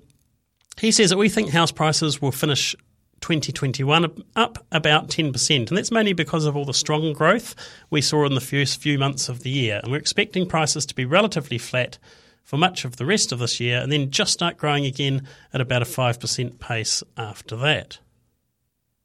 he 0.77 0.91
says 0.91 1.11
that 1.11 1.17
we 1.17 1.29
think 1.29 1.51
house 1.51 1.71
prices 1.71 2.21
will 2.21 2.31
finish 2.31 2.75
2021 3.21 4.23
up 4.35 4.65
about 4.73 5.07
10%, 5.07 5.55
and 5.55 5.77
that's 5.77 5.91
mainly 5.91 6.11
because 6.11 6.45
of 6.45 6.57
all 6.57 6.65
the 6.65 6.73
strong 6.73 7.13
growth 7.13 7.55
we 7.89 8.01
saw 8.01 8.25
in 8.25 8.33
the 8.33 8.41
first 8.41 8.81
few 8.81 8.99
months 8.99 9.29
of 9.29 9.43
the 9.43 9.49
year. 9.49 9.79
And 9.81 9.93
we're 9.93 9.97
expecting 9.97 10.45
prices 10.45 10.85
to 10.87 10.95
be 10.95 11.05
relatively 11.05 11.57
flat 11.57 11.97
for 12.43 12.57
much 12.57 12.85
of 12.85 12.97
the 12.97 13.05
rest 13.05 13.31
of 13.31 13.39
this 13.39 13.59
year 13.59 13.79
and 13.79 13.91
then 13.91 14.11
just 14.11 14.33
start 14.33 14.57
growing 14.57 14.85
again 14.85 15.27
at 15.53 15.61
about 15.61 15.81
a 15.81 15.85
5% 15.85 16.59
pace 16.59 17.03
after 17.17 17.55
that. 17.55 17.99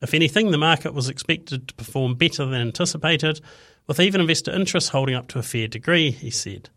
If 0.00 0.14
anything, 0.14 0.50
the 0.50 0.59
market 0.59 0.95
was 0.95 1.09
expected 1.09 1.68
to 1.68 1.75
perform 1.75 2.14
better 2.14 2.45
than 2.45 2.61
anticipated, 2.61 3.40
with 3.87 3.99
even 3.99 4.21
investor 4.21 4.52
interest 4.52 4.90
holding 4.90 5.14
up 5.14 5.28
to 5.28 5.38
a 5.38 5.42
fair 5.42 5.66
degree, 5.66 6.11
he 6.11 6.30
said. 6.30 6.68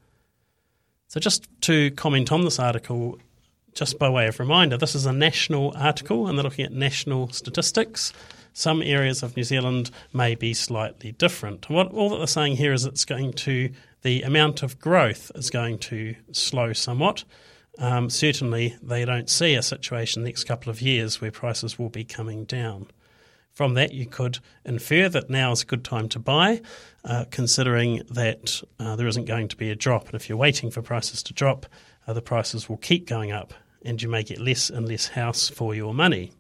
So, 1.08 1.20
just 1.20 1.48
to 1.62 1.92
comment 1.92 2.32
on 2.32 2.46
this 2.46 2.58
article, 2.58 3.20
just 3.74 4.00
by 4.00 4.10
way 4.10 4.28
of 4.28 4.40
reminder, 4.40 4.78
this 4.78 4.96
is 4.96 5.06
a 5.06 5.14
national 5.14 5.74
article 5.76 6.28
and 6.28 6.38
they're 6.38 6.44
looking 6.44 6.66
at 6.66 6.72
national 6.72 7.30
statistics. 7.30 8.14
Some 8.54 8.82
areas 8.82 9.24
of 9.24 9.36
New 9.36 9.44
Zealand 9.44 9.92
may 10.14 10.36
be 10.36 10.54
slightly 10.54 11.12
different. 11.12 11.70
What 11.70 11.92
all 11.92 12.10
that 12.10 12.18
they're 12.18 12.28
saying 12.28 12.58
here 12.58 12.74
is 12.74 12.86
it's 12.86 13.06
going 13.06 13.34
to 13.34 13.72
the 14.02 14.22
amount 14.24 14.64
of 14.64 14.80
growth 14.80 15.32
is 15.36 15.50
going 15.50 15.80
to 15.80 16.16
slow 16.32 16.74
somewhat. 16.74 17.24
Um, 17.78 18.10
certainly, 18.10 18.76
they 18.82 19.06
don't 19.06 19.30
see 19.30 19.56
a 19.56 19.62
situation 19.62 20.24
the 20.24 20.30
next 20.30 20.44
couple 20.44 20.70
of 20.70 20.82
years 20.82 21.22
where 21.22 21.32
prices 21.32 21.80
will 21.80 21.90
be 21.90 22.04
coming 22.04 22.46
down. 22.46 22.88
From 23.54 23.74
that, 23.74 23.94
you 23.94 24.06
could 24.06 24.40
infer 24.66 25.10
that 25.10 25.30
now 25.30 25.52
is 25.52 25.64
a 25.64 25.66
good 25.66 25.84
time 25.84 26.08
to 26.10 26.20
buy, 26.20 26.62
uh, 27.04 27.26
considering 27.32 28.02
that 28.10 28.62
uh, 28.80 28.96
there 28.96 29.08
isn't 29.08 29.26
going 29.26 29.50
to 29.50 29.58
be 29.58 29.70
a 29.70 29.76
drop. 29.76 30.06
And 30.06 30.16
if 30.16 30.30
you're 30.30 30.38
waiting 30.38 30.72
for 30.72 30.82
prices 30.82 31.22
to 31.24 31.34
drop, 31.34 31.66
uh, 32.08 32.14
the 32.14 32.22
prices 32.22 32.70
will 32.70 32.78
keep 32.78 33.08
going 33.08 33.32
up, 33.32 33.54
and 33.84 34.02
you 34.02 34.10
may 34.10 34.24
get 34.24 34.40
less 34.40 34.70
and 34.70 34.88
less 34.88 35.08
house 35.08 35.50
for 35.50 35.76
your 35.76 35.94
money. 35.94 36.32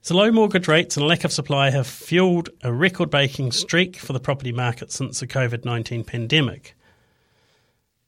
So 0.00 0.14
low 0.14 0.30
mortgage 0.30 0.68
rates 0.68 0.96
and 0.96 1.06
lack 1.06 1.24
of 1.24 1.32
supply 1.32 1.70
have 1.70 1.86
fueled 1.86 2.50
a 2.62 2.72
record 2.72 3.10
breaking 3.10 3.52
streak 3.52 3.96
for 3.96 4.12
the 4.12 4.20
property 4.20 4.52
market 4.52 4.92
since 4.92 5.20
the 5.20 5.26
COVID 5.26 5.64
19 5.64 6.04
pandemic. 6.04 6.74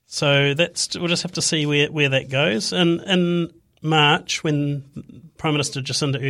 So 0.07 0.55
that's 0.55 0.97
we'll 0.97 1.09
just 1.09 1.23
have 1.23 1.33
to 1.33 1.43
see 1.43 1.67
where, 1.67 1.91
where 1.91 2.09
that 2.09 2.31
goes. 2.31 2.73
And 2.73 3.01
in 3.03 3.53
March, 3.83 4.43
when 4.43 4.85
Prime 5.37 5.55
Minister 5.55 5.81
Jacinda 5.81 6.21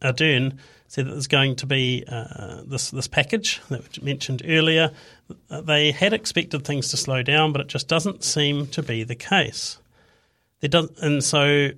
Ardern 0.00 0.58
said 0.88 1.06
that 1.06 1.12
there's 1.12 1.26
going 1.26 1.56
to 1.56 1.66
be 1.66 2.04
uh, 2.08 2.62
this 2.66 2.90
this 2.90 3.08
package 3.08 3.60
that 3.68 3.86
was 3.86 4.02
mentioned 4.02 4.42
earlier, 4.44 4.90
they 5.48 5.90
had 5.90 6.12
expected 6.12 6.64
things 6.64 6.88
to 6.90 6.96
slow 6.96 7.22
down, 7.22 7.52
but 7.52 7.60
it 7.60 7.68
just 7.68 7.88
doesn't 7.88 8.24
seem 8.24 8.66
to 8.68 8.82
be 8.82 9.04
the 9.04 9.14
case. 9.14 9.78
There 10.60 10.68
does, 10.68 10.90
and 11.00 11.22
so 11.24 11.70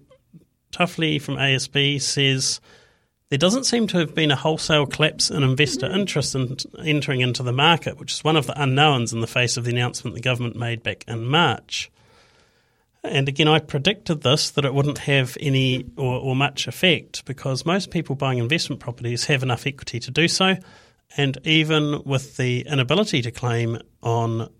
Tuffley 0.72 1.20
from 1.20 1.36
ASB 1.36 2.00
says 2.00 2.60
there 3.32 3.38
doesn't 3.38 3.64
seem 3.64 3.86
to 3.86 3.96
have 3.96 4.14
been 4.14 4.30
a 4.30 4.36
wholesale 4.36 4.84
collapse 4.84 5.30
in 5.30 5.42
investor 5.42 5.88
mm. 5.88 5.96
interest 5.96 6.34
in 6.34 6.54
entering 6.84 7.22
into 7.22 7.42
the 7.42 7.50
market, 7.50 7.98
which 7.98 8.12
is 8.12 8.22
one 8.22 8.36
of 8.36 8.46
the 8.46 8.62
unknowns 8.62 9.14
in 9.14 9.20
the 9.20 9.26
face 9.26 9.56
of 9.56 9.64
the 9.64 9.70
announcement 9.70 10.14
the 10.14 10.20
government 10.20 10.54
made 10.54 10.82
back 10.82 11.02
in 11.08 11.24
March. 11.24 11.90
And 13.02 13.26
again, 13.30 13.48
I 13.48 13.58
predicted 13.60 14.20
this 14.20 14.50
that 14.50 14.66
it 14.66 14.74
wouldn't 14.74 14.98
have 14.98 15.38
any 15.40 15.86
or, 15.96 16.20
or, 16.20 16.36
much 16.36 16.68
effect 16.68 17.24
because 17.24 17.64
most 17.64 17.90
people 17.90 18.16
buying 18.16 18.36
investment 18.36 18.82
properties 18.82 19.24
have 19.24 19.42
enough 19.42 19.66
equity 19.66 19.98
to 20.00 20.10
do 20.10 20.28
so. 20.28 20.56
And 21.16 21.38
even 21.44 22.02
with 22.04 22.36
the 22.36 22.66
inability 22.66 23.22
to 23.22 23.30
claim 23.30 23.78
on 24.02 24.50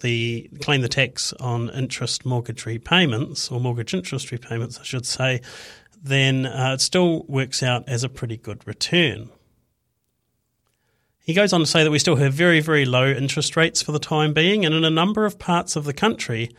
the 0.00 0.50
claim 0.60 0.82
the 0.82 0.88
tax 0.88 1.32
on 1.40 1.70
interest 1.70 2.24
mortgage 2.24 2.64
repayments 2.66 3.50
or 3.50 3.58
mortgage 3.58 3.92
interest 3.92 4.30
repayments, 4.30 4.78
I 4.78 4.84
should 4.84 5.06
say, 5.06 5.40
then 6.04 6.44
uh, 6.44 6.74
it 6.74 6.82
still 6.82 7.24
works 7.24 7.62
out 7.62 7.88
as 7.88 8.04
a 8.04 8.10
pretty 8.10 8.36
good 8.36 8.64
return. 8.68 9.30
He 11.18 11.32
goes 11.32 11.54
on 11.54 11.60
to 11.60 11.66
say 11.66 11.82
that 11.82 11.90
we 11.90 11.98
still 11.98 12.16
have 12.16 12.34
very, 12.34 12.60
very 12.60 12.84
low 12.84 13.06
interest 13.06 13.56
rates 13.56 13.80
for 13.80 13.92
the 13.92 13.98
time 13.98 14.34
being, 14.34 14.66
and 14.66 14.74
in 14.74 14.84
a 14.84 14.90
number 14.90 15.24
of 15.24 15.38
parts 15.38 15.74
of 15.74 15.84
the 15.84 15.94
country, 15.94 16.50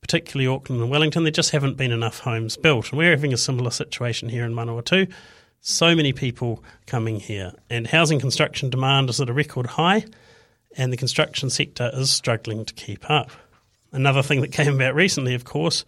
particularly 0.00 0.48
Auckland 0.48 0.82
and 0.82 0.90
Wellington, 0.90 1.22
there 1.22 1.30
just 1.30 1.52
haven't 1.52 1.76
been 1.76 1.92
enough 1.92 2.18
homes 2.18 2.56
built. 2.56 2.90
And 2.90 2.98
we're 2.98 3.12
having 3.12 3.32
a 3.32 3.36
similar 3.36 3.70
situation 3.70 4.28
here 4.28 4.44
in 4.44 4.52
Manawatu. 4.52 5.12
So 5.60 5.94
many 5.94 6.12
people 6.12 6.64
coming 6.86 7.20
here, 7.20 7.52
and 7.70 7.86
housing 7.86 8.18
construction 8.18 8.68
demand 8.68 9.10
is 9.10 9.20
at 9.20 9.30
a 9.30 9.32
record 9.32 9.66
high, 9.66 10.04
and 10.76 10.92
the 10.92 10.96
construction 10.96 11.48
sector 11.50 11.88
is 11.94 12.10
struggling 12.10 12.64
to 12.64 12.74
keep 12.74 13.08
up. 13.08 13.30
Another 13.92 14.22
thing 14.22 14.40
that 14.40 14.52
came 14.52 14.74
about 14.74 14.96
recently, 14.96 15.34
of 15.34 15.44
course, 15.44 15.84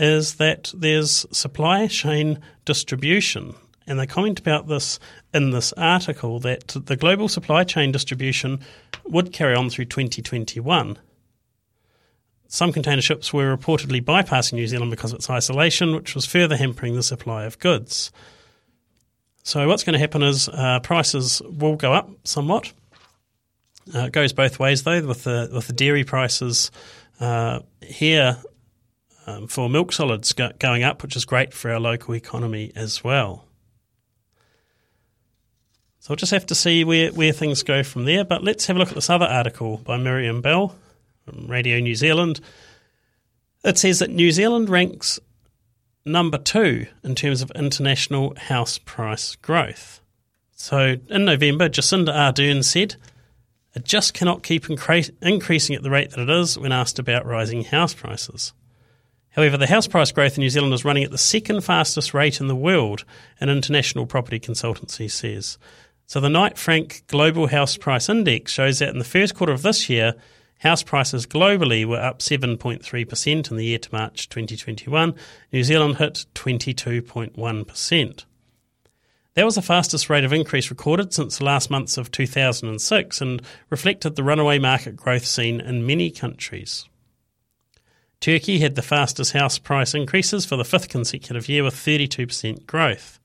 is 0.00 0.36
that 0.36 0.72
there's 0.76 1.26
supply 1.30 1.86
chain 1.86 2.40
distribution. 2.64 3.54
And 3.86 3.98
they 3.98 4.06
comment 4.06 4.38
about 4.38 4.66
this 4.66 4.98
in 5.32 5.50
this 5.50 5.72
article 5.74 6.40
that 6.40 6.68
the 6.68 6.96
global 6.96 7.28
supply 7.28 7.64
chain 7.64 7.92
distribution 7.92 8.60
would 9.04 9.32
carry 9.32 9.54
on 9.54 9.70
through 9.70 9.86
2021 9.86 10.98
some 12.52 12.72
container 12.72 13.00
ships 13.00 13.32
were 13.32 13.56
reportedly 13.56 14.02
bypassing 14.02 14.54
New 14.54 14.66
Zealand 14.66 14.90
because 14.90 15.12
of 15.12 15.20
its 15.20 15.30
isolation, 15.30 15.94
which 15.94 16.16
was 16.16 16.26
further 16.26 16.56
hampering 16.56 16.96
the 16.96 17.02
supply 17.02 17.44
of 17.44 17.60
goods. 17.60 18.10
So, 19.44 19.68
what's 19.68 19.84
going 19.84 19.92
to 19.92 20.00
happen 20.00 20.22
is 20.22 20.48
uh, 20.48 20.80
prices 20.80 21.40
will 21.44 21.76
go 21.76 21.92
up 21.92 22.10
somewhat. 22.24 22.72
Uh, 23.94 24.06
it 24.06 24.12
goes 24.12 24.32
both 24.32 24.58
ways, 24.58 24.82
though, 24.82 25.00
with 25.06 25.22
the 25.22 25.48
with 25.52 25.68
the 25.68 25.72
dairy 25.72 26.02
prices 26.02 26.72
uh, 27.20 27.60
here 27.82 28.36
um, 29.30 29.46
for 29.46 29.68
milk 29.68 29.92
solids 29.92 30.32
go- 30.32 30.52
going 30.58 30.82
up, 30.82 31.02
which 31.02 31.16
is 31.16 31.24
great 31.24 31.52
for 31.52 31.70
our 31.70 31.80
local 31.80 32.14
economy 32.14 32.72
as 32.74 33.04
well. 33.04 33.44
So, 36.00 36.10
we'll 36.10 36.16
just 36.16 36.32
have 36.32 36.46
to 36.46 36.54
see 36.54 36.82
where, 36.82 37.12
where 37.12 37.32
things 37.32 37.62
go 37.62 37.82
from 37.82 38.04
there. 38.04 38.24
But 38.24 38.42
let's 38.42 38.66
have 38.66 38.76
a 38.76 38.78
look 38.78 38.88
at 38.88 38.94
this 38.94 39.10
other 39.10 39.26
article 39.26 39.78
by 39.78 39.98
Miriam 39.98 40.40
Bell 40.40 40.74
from 41.24 41.46
Radio 41.46 41.78
New 41.78 41.94
Zealand. 41.94 42.40
It 43.62 43.76
says 43.76 43.98
that 43.98 44.10
New 44.10 44.32
Zealand 44.32 44.70
ranks 44.70 45.20
number 46.06 46.38
two 46.38 46.86
in 47.04 47.14
terms 47.14 47.42
of 47.42 47.52
international 47.54 48.34
house 48.36 48.78
price 48.78 49.36
growth. 49.36 50.00
So 50.54 50.96
in 51.08 51.24
November, 51.24 51.68
Jacinda 51.68 52.12
Ardern 52.14 52.64
said, 52.64 52.96
it 53.74 53.84
just 53.84 54.14
cannot 54.14 54.42
keep 54.42 54.64
incre- 54.64 55.10
increasing 55.22 55.76
at 55.76 55.82
the 55.82 55.90
rate 55.90 56.10
that 56.10 56.20
it 56.20 56.30
is 56.30 56.58
when 56.58 56.72
asked 56.72 56.98
about 56.98 57.26
rising 57.26 57.64
house 57.64 57.94
prices. 57.94 58.52
However, 59.30 59.56
the 59.56 59.66
house 59.66 59.86
price 59.86 60.10
growth 60.10 60.36
in 60.36 60.42
New 60.42 60.50
Zealand 60.50 60.74
is 60.74 60.84
running 60.84 61.04
at 61.04 61.10
the 61.10 61.18
second 61.18 61.62
fastest 61.62 62.14
rate 62.14 62.40
in 62.40 62.48
the 62.48 62.56
world, 62.56 63.04
an 63.40 63.48
international 63.48 64.06
property 64.06 64.40
consultancy 64.40 65.10
says. 65.10 65.56
So 66.06 66.18
the 66.18 66.28
Knight 66.28 66.58
Frank 66.58 67.04
Global 67.06 67.46
House 67.46 67.76
Price 67.76 68.08
Index 68.08 68.50
shows 68.52 68.80
that 68.80 68.88
in 68.88 68.98
the 68.98 69.04
first 69.04 69.36
quarter 69.36 69.52
of 69.52 69.62
this 69.62 69.88
year, 69.88 70.14
House 70.60 70.82
prices 70.82 71.26
globally 71.26 71.86
were 71.86 72.00
up 72.00 72.18
7.3% 72.18 73.50
in 73.50 73.56
the 73.56 73.64
year 73.64 73.78
to 73.78 73.88
March 73.92 74.28
2021. 74.28 75.14
New 75.52 75.64
Zealand 75.64 75.96
hit 75.96 76.26
22.1%. 76.34 78.24
That 79.34 79.44
was 79.44 79.54
the 79.54 79.62
fastest 79.62 80.10
rate 80.10 80.24
of 80.24 80.34
increase 80.34 80.68
recorded 80.68 81.14
since 81.14 81.38
the 81.38 81.44
last 81.44 81.70
months 81.70 81.96
of 81.96 82.10
2006 82.10 83.20
and 83.22 83.40
reflected 83.70 84.16
the 84.16 84.22
runaway 84.22 84.58
market 84.58 84.96
growth 84.96 85.24
seen 85.24 85.60
in 85.60 85.86
many 85.86 86.10
countries. 86.10 86.89
Turkey 88.20 88.58
had 88.58 88.74
the 88.74 88.82
fastest 88.82 89.32
house 89.32 89.58
price 89.58 89.94
increases 89.94 90.44
for 90.44 90.56
the 90.56 90.64
fifth 90.64 90.88
consecutive 90.88 91.48
year 91.48 91.64
with 91.64 91.74
32% 91.74 92.66
growth. 92.66 93.18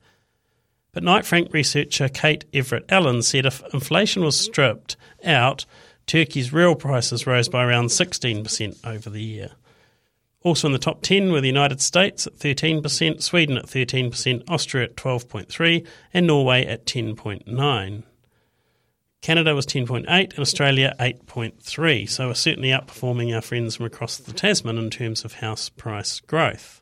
But 0.92 1.02
Knight 1.02 1.26
Frank 1.26 1.52
researcher 1.52 2.08
Kate 2.08 2.46
Everett 2.54 2.86
Allen 2.88 3.22
said 3.22 3.44
if 3.44 3.62
inflation 3.74 4.24
was 4.24 4.40
stripped 4.40 4.96
out, 5.22 5.66
Turkey's 6.06 6.52
real 6.52 6.74
prices 6.74 7.26
rose 7.26 7.50
by 7.50 7.62
around 7.62 7.86
16% 7.86 8.86
over 8.86 9.10
the 9.10 9.22
year. 9.22 9.50
Also 10.40 10.68
in 10.68 10.72
the 10.72 10.78
top 10.78 11.02
10 11.02 11.30
were 11.30 11.42
the 11.42 11.48
United 11.48 11.82
States 11.82 12.26
at 12.26 12.38
13%, 12.38 13.20
Sweden 13.22 13.58
at 13.58 13.66
13%, 13.66 14.44
Austria 14.48 14.84
at 14.84 14.96
12.3 14.96 15.86
and 16.14 16.26
Norway 16.26 16.64
at 16.64 16.86
10.9. 16.86 18.02
Canada 19.26 19.56
was 19.56 19.66
10.8 19.66 20.06
and 20.06 20.38
Australia 20.38 20.94
8.3, 21.00 22.08
so 22.08 22.28
we're 22.28 22.34
certainly 22.34 22.68
outperforming 22.68 23.34
our 23.34 23.40
friends 23.40 23.74
from 23.74 23.84
across 23.84 24.18
the 24.18 24.32
Tasman 24.32 24.78
in 24.78 24.88
terms 24.88 25.24
of 25.24 25.32
house 25.32 25.68
price 25.68 26.20
growth. 26.20 26.80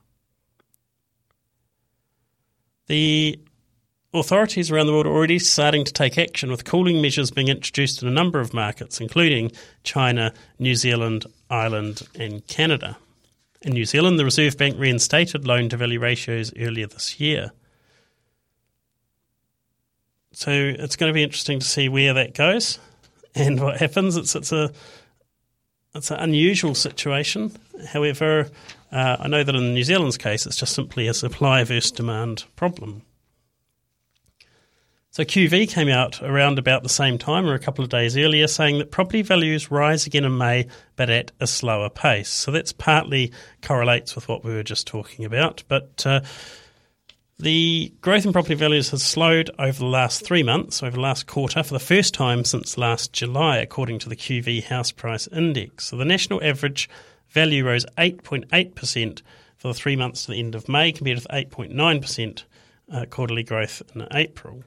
The 2.87 3.41
Authorities 4.13 4.71
around 4.71 4.89
the 4.89 4.93
world 4.93 5.07
are 5.07 5.17
already 5.17 5.39
starting 5.39 5.85
to 5.85 5.93
take 5.95 6.19
action, 6.19 6.51
with 6.51 6.67
cooling 6.67 7.01
measures 7.01 7.31
being 7.31 7.49
introduced 7.49 8.03
in 8.03 8.09
a 8.09 8.13
number 8.13 8.41
of 8.41 8.53
markets, 8.53 9.01
including 9.01 9.51
China, 9.83 10.31
New 10.59 10.75
Zealand, 10.75 11.25
Ireland, 11.49 12.03
and 12.15 12.47
Canada. 12.47 12.99
In 13.63 13.73
New 13.73 13.87
Zealand, 13.87 14.19
the 14.19 14.25
Reserve 14.27 14.59
Bank 14.59 14.79
reinstated 14.79 15.47
loan 15.47 15.71
to 15.71 15.79
value 15.79 15.99
ratios 15.99 16.53
earlier 16.59 16.89
this 16.89 17.19
year. 17.19 17.53
So 20.37 20.51
it's 20.51 20.97
going 20.97 21.11
to 21.11 21.15
be 21.15 21.23
interesting 21.23 21.61
to 21.61 21.67
see 21.67 21.89
where 21.89 22.15
that 22.15 22.35
goes 22.35 22.79
and 23.35 23.61
what 23.61 23.79
happens. 23.79 24.17
It's 24.17 24.35
it's 24.35 24.53
a 24.53 24.73
it's 25.95 26.11
an 26.11 26.19
unusual 26.19 26.75
situation. 26.75 27.53
However, 27.89 28.51
uh, 28.91 29.17
I 29.21 29.29
know 29.29 29.45
that 29.45 29.55
in 29.55 29.75
New 29.75 29.85
Zealand's 29.85 30.19
case, 30.19 30.45
it's 30.45 30.57
just 30.57 30.75
simply 30.75 31.07
a 31.07 31.15
supply 31.15 31.63
versus 31.65 31.93
demand 31.93 32.45
problem. 32.57 33.03
So 35.15 35.23
QV 35.23 35.69
came 35.69 35.89
out 35.89 36.21
around 36.25 36.59
about 36.59 36.83
the 36.83 36.89
same 36.89 37.19
time 37.19 37.47
or 37.47 37.55
a 37.55 37.61
couple 37.61 37.85
of 37.85 37.91
days 37.91 38.17
earlier 38.17 38.49
saying 38.49 38.79
that 38.79 38.91
property 38.91 39.23
values 39.23 39.71
rise 39.71 40.09
again 40.09 40.25
in 40.25 40.37
May 40.37 40.67
but 40.97 41.09
at 41.09 41.31
a 41.39 41.47
slower 41.47 41.89
pace. 41.89 42.29
So 42.29 42.51
that's 42.51 42.73
partly 42.73 43.31
correlates 43.63 44.17
with 44.17 44.29
what 44.29 44.43
we 44.43 44.53
were 44.53 44.65
just 44.65 44.89
talking 44.89 45.25
about. 45.25 45.63
But 45.69 46.05
uh, 46.05 46.23
the 47.39 47.93
growth 48.01 48.25
in 48.25 48.33
property 48.33 48.55
values 48.55 48.91
has 48.91 49.03
slowed 49.03 49.51
over 49.59 49.79
the 49.79 49.87
last 49.87 50.25
three 50.25 50.45
months, 50.45 50.83
over 50.83 50.97
the 50.97 51.01
last 51.01 51.27
quarter, 51.27 51.63
for 51.63 51.75
the 51.75 51.81
first 51.81 52.15
time 52.15 52.45
since 52.45 52.79
last 52.79 53.13
July, 53.13 53.59
according 53.59 53.99
to 54.01 54.09
the 54.09 54.17
QV 54.17 54.65
House 54.65 54.91
Price 54.93 55.27
Index. 55.29 55.87
So 55.87 55.97
the 55.97 56.05
national 56.05 56.45
average 56.45 56.89
value 57.31 57.67
rose 57.67 57.87
8.8% 57.99 59.23
for 59.57 59.69
the 59.69 59.75
three 59.75 59.97
months 59.97 60.25
to 60.25 60.31
the 60.31 60.39
end 60.39 60.55
of 60.55 60.69
May, 60.69 60.93
compared 60.93 61.19
with 61.19 61.27
8.9% 61.29 62.45
uh, 62.93 63.07
quarterly 63.07 63.43
growth 63.43 63.83
in 63.95 64.07
April. 64.13 64.63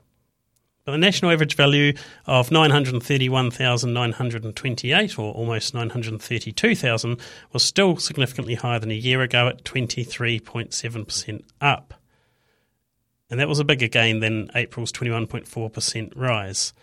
But 0.83 0.93
the 0.93 0.97
national 0.97 1.29
average 1.31 1.55
value 1.55 1.93
of 2.25 2.51
931,928, 2.51 5.19
or 5.19 5.33
almost 5.33 5.73
932,000, 5.73 7.17
was 7.51 7.63
still 7.63 7.97
significantly 7.97 8.55
higher 8.55 8.79
than 8.79 8.91
a 8.91 8.95
year 8.95 9.21
ago 9.21 9.47
at 9.47 9.63
23.7% 9.63 11.43
up. 11.61 11.93
And 13.29 13.39
that 13.39 13.47
was 13.47 13.59
a 13.59 13.65
bigger 13.65 13.87
gain 13.87 14.19
than 14.19 14.49
April's 14.55 14.91
21.4% 14.91 16.13
rise. 16.15 16.73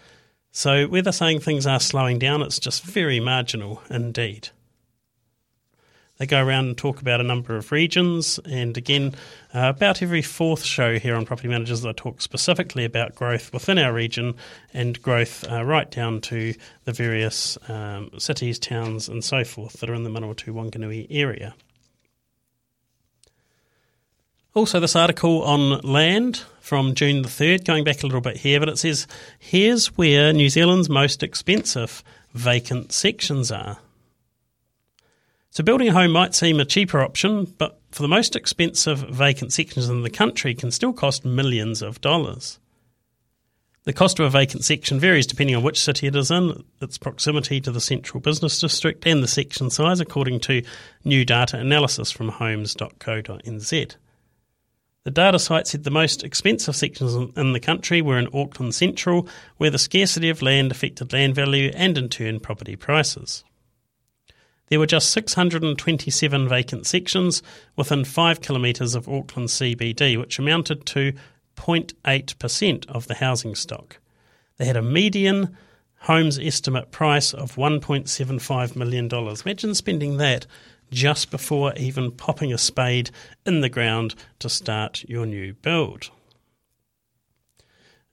So, 0.52 0.86
whether 0.86 1.10
saying 1.10 1.40
things 1.40 1.66
are 1.66 1.80
slowing 1.80 2.18
down, 2.18 2.42
it's 2.42 2.60
just 2.60 2.84
very 2.84 3.18
marginal 3.18 3.82
indeed. 3.90 4.50
They 6.18 6.26
go 6.26 6.44
around 6.44 6.66
and 6.66 6.78
talk 6.78 7.00
about 7.00 7.20
a 7.20 7.24
number 7.24 7.56
of 7.56 7.72
regions, 7.72 8.38
and 8.44 8.76
again, 8.76 9.16
uh, 9.52 9.72
about 9.74 10.00
every 10.00 10.22
fourth 10.22 10.62
show 10.62 10.96
here 11.00 11.16
on 11.16 11.26
Property 11.26 11.48
Managers, 11.48 11.84
I 11.84 11.90
talk 11.90 12.22
specifically 12.22 12.84
about 12.84 13.16
growth 13.16 13.52
within 13.52 13.78
our 13.78 13.92
region 13.92 14.34
and 14.72 15.02
growth 15.02 15.44
uh, 15.50 15.64
right 15.64 15.90
down 15.90 16.20
to 16.22 16.54
the 16.84 16.92
various 16.92 17.58
um, 17.68 18.10
cities, 18.16 18.60
towns, 18.60 19.08
and 19.08 19.24
so 19.24 19.42
forth 19.42 19.80
that 19.80 19.90
are 19.90 19.94
in 19.94 20.04
the 20.04 20.10
Manawatu 20.10 20.52
Wanganui 20.54 21.08
area. 21.10 21.52
Also, 24.54 24.78
this 24.78 24.94
article 24.94 25.42
on 25.42 25.80
land 25.80 26.44
from 26.60 26.94
June 26.94 27.22
the 27.22 27.28
3rd, 27.28 27.64
going 27.64 27.82
back 27.82 28.04
a 28.04 28.06
little 28.06 28.20
bit 28.20 28.36
here, 28.36 28.60
but 28.60 28.68
it 28.68 28.78
says 28.78 29.08
here's 29.36 29.88
where 29.98 30.32
New 30.32 30.48
Zealand's 30.48 30.88
most 30.88 31.24
expensive 31.24 32.04
vacant 32.34 32.92
sections 32.92 33.50
are. 33.50 33.78
So 35.50 35.64
building 35.64 35.88
a 35.88 35.92
home 35.92 36.12
might 36.12 36.36
seem 36.36 36.60
a 36.60 36.64
cheaper 36.64 37.02
option, 37.02 37.52
but 37.58 37.80
for 37.90 38.02
the 38.02 38.08
most 38.08 38.36
expensive 38.36 39.00
vacant 39.00 39.52
sections 39.52 39.88
in 39.88 40.02
the 40.02 40.10
country 40.10 40.54
can 40.54 40.70
still 40.70 40.92
cost 40.92 41.24
millions 41.24 41.82
of 41.82 42.00
dollars. 42.00 42.60
The 43.82 43.92
cost 43.92 44.20
of 44.20 44.26
a 44.26 44.30
vacant 44.30 44.64
section 44.64 45.00
varies 45.00 45.26
depending 45.26 45.56
on 45.56 45.64
which 45.64 45.82
city 45.82 46.06
it 46.06 46.14
is 46.14 46.30
in, 46.30 46.62
its 46.80 46.96
proximity 46.96 47.60
to 47.60 47.72
the 47.72 47.80
central 47.80 48.20
business 48.20 48.60
district, 48.60 49.04
and 49.04 49.20
the 49.20 49.28
section 49.28 49.68
size, 49.68 49.98
according 49.98 50.38
to 50.40 50.62
new 51.04 51.24
data 51.24 51.58
analysis 51.58 52.12
from 52.12 52.28
homes.co.nz. 52.28 53.96
The 55.04 55.10
data 55.10 55.38
site 55.38 55.66
said 55.66 55.84
the 55.84 55.90
most 55.90 56.24
expensive 56.24 56.74
sections 56.74 57.14
in 57.36 57.52
the 57.52 57.60
country 57.60 58.00
were 58.00 58.18
in 58.18 58.28
Auckland 58.32 58.74
Central, 58.74 59.28
where 59.58 59.70
the 59.70 59.78
scarcity 59.78 60.30
of 60.30 60.40
land 60.40 60.70
affected 60.70 61.12
land 61.12 61.34
value 61.34 61.70
and 61.74 61.98
in 61.98 62.08
turn 62.08 62.40
property 62.40 62.74
prices. 62.74 63.44
There 64.68 64.78
were 64.78 64.86
just 64.86 65.10
627 65.10 66.48
vacant 66.48 66.86
sections 66.86 67.42
within 67.76 68.04
5 68.06 68.40
kilometres 68.40 68.94
of 68.94 69.06
Auckland 69.06 69.50
CBD, 69.50 70.18
which 70.18 70.38
amounted 70.38 70.86
to 70.86 71.12
0.8% 71.56 72.86
of 72.86 73.06
the 73.06 73.14
housing 73.14 73.54
stock. 73.54 73.98
They 74.56 74.64
had 74.64 74.76
a 74.76 74.82
median 74.82 75.54
homes 75.98 76.38
estimate 76.38 76.90
price 76.90 77.34
of 77.34 77.56
$1.75 77.56 78.74
million. 78.74 79.08
Imagine 79.12 79.74
spending 79.74 80.16
that 80.16 80.46
just 80.94 81.30
before 81.30 81.74
even 81.76 82.10
popping 82.10 82.52
a 82.52 82.58
spade 82.58 83.10
in 83.44 83.60
the 83.60 83.68
ground 83.68 84.14
to 84.38 84.48
start 84.48 85.04
your 85.08 85.26
new 85.26 85.52
build. 85.54 86.10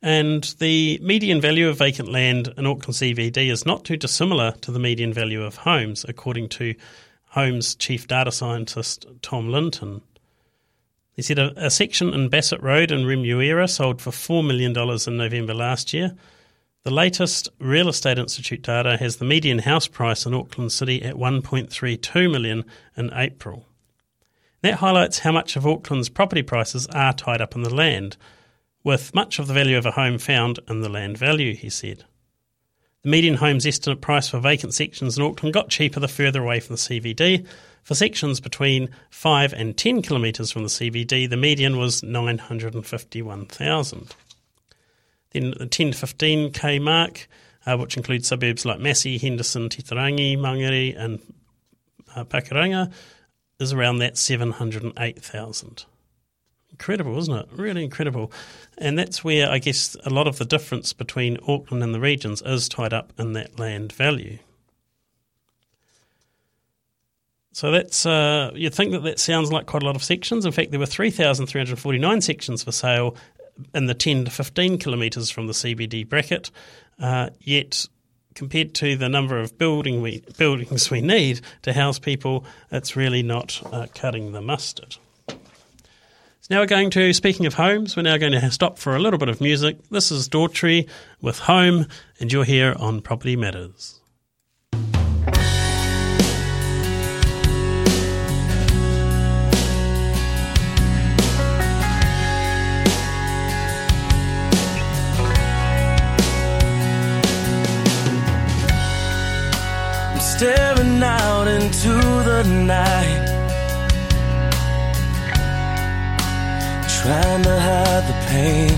And 0.02 0.44
the 0.60 1.00
median 1.04 1.40
value 1.40 1.70
of 1.70 1.78
vacant 1.78 2.10
land 2.10 2.52
in 2.58 2.66
Auckland 2.66 2.96
CBD 2.96 3.52
is 3.52 3.66
not 3.66 3.86
too 3.86 3.98
dissimilar 3.98 4.54
to 4.62 4.72
the 4.72 4.80
median 4.80 5.14
value 5.14 5.44
of 5.44 5.58
homes, 5.58 6.04
according 6.08 6.50
to 6.50 6.74
Homes 7.30 7.76
chief 7.76 8.08
data 8.08 8.32
scientist 8.32 9.06
Tom 9.22 9.50
Linton. 9.50 10.02
He 11.14 11.22
said 11.22 11.40
a, 11.40 11.66
a 11.66 11.70
section 11.70 12.14
in 12.14 12.30
Bassett 12.30 12.62
Road 12.62 12.92
in 12.92 13.06
Remuera 13.06 13.70
sold 13.70 14.02
for 14.02 14.10
$4 14.10 14.46
million 14.46 14.76
in 15.08 15.18
November 15.18 15.54
last 15.54 15.94
year. 15.94 16.16
The 16.84 16.90
latest 16.90 17.48
Real 17.60 17.90
Estate 17.90 18.18
Institute 18.18 18.64
data 18.64 18.98
has 18.98 19.18
the 19.18 19.26
median 19.26 19.60
house 19.60 19.88
price 19.88 20.26
in 20.26 20.34
Auckland 20.34 20.72
City 20.72 21.04
at 21.04 21.14
1.32 21.14 22.32
million 22.32 22.66
in 22.98 23.12
April. 23.14 23.68
That 24.64 24.80
highlights 24.80 25.20
how 25.20 25.32
much 25.32 25.56
of 25.56 25.68
Auckland's 25.68 26.10
property 26.10 26.42
prices 26.42 26.88
are 26.88 27.14
tied 27.14 27.40
up 27.40 27.54
in 27.54 27.62
the 27.62 27.72
land, 27.72 28.18
with 28.84 29.14
much 29.14 29.38
of 29.38 29.46
the 29.46 29.54
value 29.54 29.78
of 29.78 29.86
a 29.86 29.92
home 29.92 30.18
found 30.18 30.60
in 30.68 30.82
the 30.82 30.90
land 30.90 31.20
value, 31.20 31.54
he 31.54 31.70
said. 31.70 32.06
The 33.04 33.10
median 33.10 33.36
homes 33.36 33.68
estimate 33.68 34.02
price 34.02 34.28
for 34.28 34.40
vacant 34.40 34.74
sections 34.74 35.20
in 35.20 35.24
Auckland 35.24 35.54
got 35.54 35.70
cheaper 35.70 36.00
the 36.00 36.08
further 36.08 36.42
away 36.42 36.62
from 36.62 36.78
the 36.78 36.82
CBD. 36.82 37.46
For 37.84 37.94
sections 37.94 38.40
between 38.40 38.90
5 39.12 39.54
and 39.54 39.78
10 39.78 40.02
kilometres 40.02 40.52
from 40.52 40.64
the 40.64 40.70
CBD, 40.70 41.30
the 41.30 41.38
median 41.38 41.78
was 41.78 42.02
951,000. 42.02 44.16
Then 45.32 45.54
the 45.58 45.66
10 45.66 45.92
to 45.92 46.06
15k 46.06 46.82
mark, 46.82 47.28
uh, 47.66 47.78
which 47.78 47.98
includes 47.98 48.28
suburbs 48.28 48.66
like 48.66 48.80
Massey, 48.80 49.18
Henderson, 49.18 49.70
Titirangi, 49.70 50.38
Mangere, 50.38 50.98
and 50.98 51.20
uh, 52.16 52.24
Pakuranga, 52.26 52.92
is 53.60 53.74
around 53.74 54.00
that 54.00 54.18
708,000. 54.18 55.86
Incredible, 56.72 57.18
isn't 57.20 57.34
it? 57.34 57.48
Really 57.52 57.84
incredible. 57.84 58.32
And 58.78 58.98
that's 58.98 59.24
where 59.24 59.50
I 59.50 59.60
guess 59.60 59.96
a 60.06 60.10
lot 60.10 60.28
of 60.28 60.38
the 60.38 60.46
difference 60.46 60.94
between 60.94 61.38
Auckland 61.48 61.84
and 61.84 61.94
the 61.94 62.00
regions 62.00 62.42
is 62.42 62.68
tied 62.68 62.94
up 62.94 63.14
in 63.20 63.34
that 63.34 63.60
land 63.60 63.92
value. 63.92 64.40
So 67.54 67.70
that's 67.70 68.06
uh, 68.06 68.52
you'd 68.56 68.74
think 68.74 68.94
that 68.94 69.04
that 69.04 69.20
sounds 69.20 69.52
like 69.52 69.66
quite 69.66 69.84
a 69.84 69.86
lot 69.86 69.96
of 69.96 70.04
sections. 70.04 70.46
In 70.46 70.52
fact, 70.52 70.72
there 70.72 70.80
were 70.80 70.86
3,349 70.86 72.22
sections 72.22 72.64
for 72.64 72.72
sale 72.72 73.16
in 73.74 73.86
the 73.86 73.94
10 73.94 74.26
to 74.26 74.32
15 74.32 74.78
kilometres 74.78 75.30
from 75.30 75.48
the 75.48 75.54
CBD 75.54 76.08
bracket, 76.08 76.52
uh, 77.00 77.30
yet 77.40 77.88
compared 78.36 78.74
to 78.76 78.96
the 78.96 79.10
number 79.10 79.40
of 79.40 79.58
building 79.58 80.02
we, 80.02 80.24
buildings 80.38 80.90
we 80.90 81.02
need 81.02 81.42
to 81.64 81.74
house 81.74 82.00
people, 82.00 82.46
it's 82.72 82.96
really 82.96 83.24
not 83.24 83.62
uh, 83.72 83.88
cutting 83.94 84.32
the 84.32 84.42
mustard. 84.42 84.98
So 85.28 85.38
now 86.50 86.60
we're 86.60 86.66
going 86.66 86.90
to, 86.92 87.14
speaking 87.14 87.46
of 87.46 87.54
homes, 87.54 87.96
we're 87.96 88.04
now 88.04 88.18
going 88.18 88.32
to 88.32 88.52
stop 88.52 88.80
for 88.80 88.96
a 88.96 89.00
little 89.00 89.20
bit 89.20 89.30
of 89.30 89.42
music. 89.42 89.78
This 89.90 90.12
is 90.12 90.28
Daughtry 90.28 90.90
with 91.22 91.40
Home, 91.40 91.86
and 92.20 92.32
you're 92.32 92.44
here 92.44 92.76
on 92.80 93.02
Property 93.02 93.36
Matters. 93.36 94.01
Into 112.42 112.54
night, 112.54 113.26
trying 117.02 117.44
to 117.44 117.60
hide 117.60 118.04
the 118.08 118.18
pain. 118.30 118.78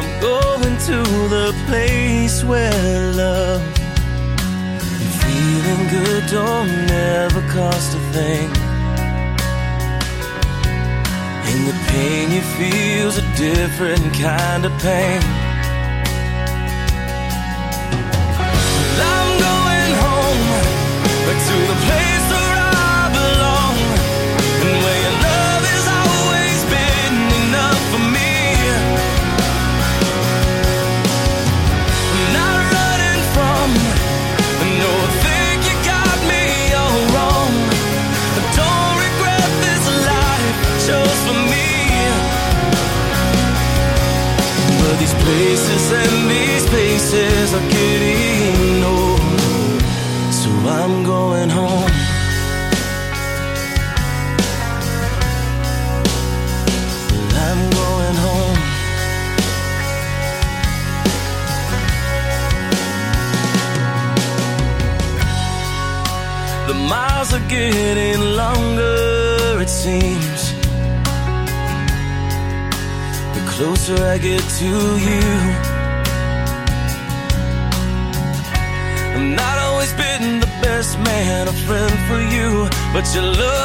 I'm 0.00 0.20
going 0.20 0.76
to 0.88 1.02
the 1.28 1.54
place 1.66 2.44
where 2.44 3.12
love 3.12 3.62
and 4.82 5.10
feeling 5.22 5.88
good 5.88 6.30
don't 6.30 6.90
ever 6.90 7.40
cost 7.52 7.96
a 7.96 8.00
thing. 8.12 8.50
And 11.48 11.68
the 11.68 11.76
pain 11.88 12.30
you 12.30 12.42
feel's 12.58 13.18
a 13.18 13.36
different 13.36 14.14
kind 14.14 14.64
of 14.64 14.72
pain. 14.80 15.43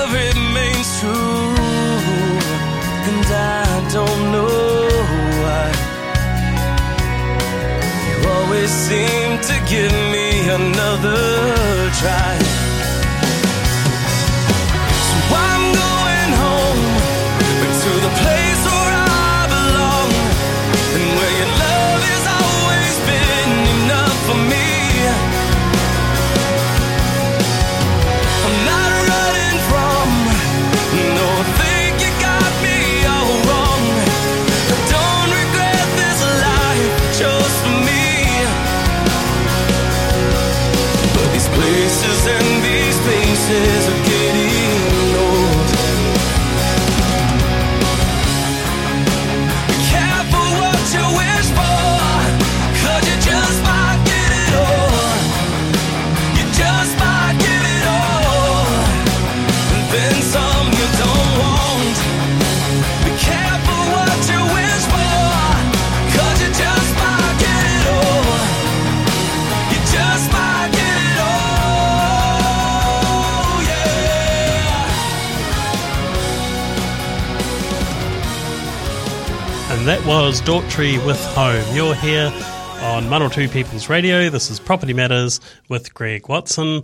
Love 0.09 0.13
remains 0.13 0.99
true. 0.99 1.55
And 3.09 3.25
I 3.25 3.89
don't 3.93 4.31
know 4.31 4.87
why. 5.41 5.71
You 8.09 8.29
always 8.29 8.69
seem 8.69 9.39
to 9.39 9.55
give 9.69 9.91
me 10.11 10.49
another 10.49 11.89
try. 11.99 12.48
Was 80.29 80.41
Daughtry 80.41 81.03
with 81.07 81.19
Home. 81.33 81.75
You're 81.75 81.95
here 81.95 82.27
on 82.83 83.05
Manawatu 83.05 83.51
People's 83.51 83.89
Radio. 83.89 84.29
This 84.29 84.51
is 84.51 84.59
Property 84.59 84.93
Matters 84.93 85.41
with 85.69 85.91
Greg 85.95 86.29
Watson. 86.29 86.83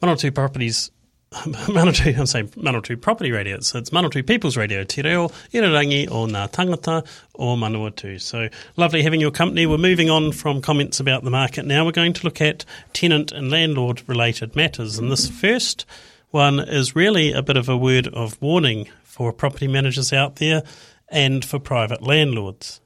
Manawatu 0.00 0.32
Properties 0.32 0.92
Manawatu, 1.32 2.16
I'm 2.16 2.26
saying 2.26 2.50
Manawatu 2.50 3.00
Property 3.00 3.32
Radio. 3.32 3.58
So 3.58 3.80
it's 3.80 3.90
Manawatu 3.90 4.24
People's 4.24 4.56
Radio, 4.56 4.84
Te 4.84 5.02
Reo, 5.02 5.26
Irarangi 5.52 6.08
o 6.08 6.26
Ngā 6.28 6.52
Tangata 6.52 7.04
o 7.34 7.56
Manawatu. 7.56 8.20
So 8.20 8.48
lovely 8.76 9.02
having 9.02 9.20
your 9.20 9.32
company. 9.32 9.66
We're 9.66 9.76
moving 9.76 10.08
on 10.08 10.30
from 10.30 10.62
comments 10.62 11.00
about 11.00 11.24
the 11.24 11.30
market 11.32 11.66
now. 11.66 11.84
We're 11.84 11.90
going 11.90 12.12
to 12.12 12.22
look 12.22 12.40
at 12.40 12.64
tenant 12.92 13.32
and 13.32 13.50
landlord 13.50 14.08
related 14.08 14.54
matters. 14.54 15.00
And 15.00 15.10
this 15.10 15.28
first 15.28 15.84
one 16.30 16.60
is 16.60 16.94
really 16.94 17.32
a 17.32 17.42
bit 17.42 17.56
of 17.56 17.68
a 17.68 17.76
word 17.76 18.06
of 18.06 18.40
warning 18.40 18.88
for 19.02 19.32
property 19.32 19.66
managers 19.66 20.12
out 20.12 20.36
there 20.36 20.62
and 21.08 21.44
for 21.44 21.58
private 21.58 22.00
landlords. 22.00 22.80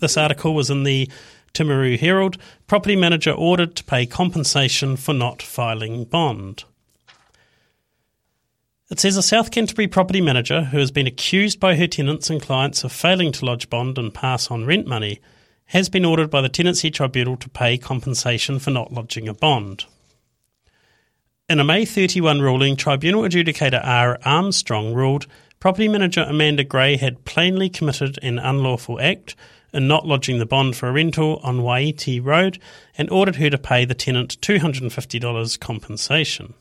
This 0.00 0.16
article 0.16 0.54
was 0.54 0.70
in 0.70 0.82
the 0.82 1.08
Timaru 1.54 1.98
Herald. 1.98 2.38
Property 2.66 2.96
manager 2.96 3.32
ordered 3.32 3.76
to 3.76 3.84
pay 3.84 4.06
compensation 4.06 4.96
for 4.96 5.12
not 5.12 5.42
filing 5.42 6.04
bond. 6.04 6.64
It 8.90 8.98
says 8.98 9.16
a 9.16 9.22
South 9.22 9.52
Canterbury 9.52 9.86
property 9.86 10.20
manager 10.20 10.64
who 10.64 10.78
has 10.78 10.90
been 10.90 11.06
accused 11.06 11.60
by 11.60 11.76
her 11.76 11.86
tenants 11.86 12.28
and 12.28 12.42
clients 12.42 12.82
of 12.82 12.90
failing 12.90 13.30
to 13.32 13.44
lodge 13.44 13.70
bond 13.70 13.98
and 13.98 14.12
pass 14.12 14.50
on 14.50 14.66
rent 14.66 14.86
money 14.86 15.20
has 15.66 15.88
been 15.88 16.04
ordered 16.04 16.30
by 16.30 16.40
the 16.40 16.48
Tenancy 16.48 16.90
Tribunal 16.90 17.36
to 17.36 17.48
pay 17.48 17.78
compensation 17.78 18.58
for 18.58 18.72
not 18.72 18.92
lodging 18.92 19.28
a 19.28 19.34
bond. 19.34 19.84
In 21.48 21.60
a 21.60 21.64
May 21.64 21.84
31 21.84 22.40
ruling, 22.40 22.74
Tribunal 22.74 23.22
adjudicator 23.22 23.80
R. 23.84 24.18
Armstrong 24.24 24.92
ruled 24.92 25.28
property 25.60 25.86
manager 25.86 26.22
Amanda 26.22 26.64
Gray 26.64 26.96
had 26.96 27.24
plainly 27.24 27.68
committed 27.68 28.18
an 28.22 28.40
unlawful 28.40 29.00
act 29.00 29.36
in 29.72 29.88
not 29.88 30.06
lodging 30.06 30.38
the 30.38 30.46
bond 30.46 30.76
for 30.76 30.88
a 30.88 30.92
rental 30.92 31.40
on 31.42 31.60
Waiti 31.60 32.24
Road 32.24 32.58
and 32.96 33.10
ordered 33.10 33.36
her 33.36 33.50
to 33.50 33.58
pay 33.58 33.84
the 33.84 33.94
tenant 33.94 34.40
$250 34.40 35.60
compensation. 35.60 36.54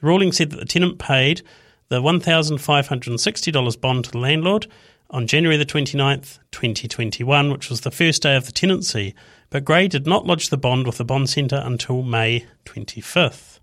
The 0.00 0.06
ruling 0.06 0.32
said 0.32 0.50
that 0.50 0.58
the 0.58 0.66
tenant 0.66 0.98
paid 0.98 1.42
the 1.88 2.02
$1,560 2.02 3.80
bond 3.80 4.04
to 4.04 4.10
the 4.10 4.18
landlord 4.18 4.66
on 5.10 5.26
January 5.26 5.56
the 5.56 5.64
29th, 5.64 6.38
2021, 6.50 7.50
which 7.50 7.70
was 7.70 7.82
the 7.82 7.90
first 7.90 8.22
day 8.22 8.36
of 8.36 8.46
the 8.46 8.52
tenancy, 8.52 9.14
but 9.50 9.64
Gray 9.64 9.86
did 9.86 10.06
not 10.06 10.26
lodge 10.26 10.48
the 10.48 10.56
bond 10.56 10.86
with 10.86 10.98
the 10.98 11.04
bond 11.04 11.30
centre 11.30 11.62
until 11.64 12.02
May 12.02 12.46
25th. 12.64 13.60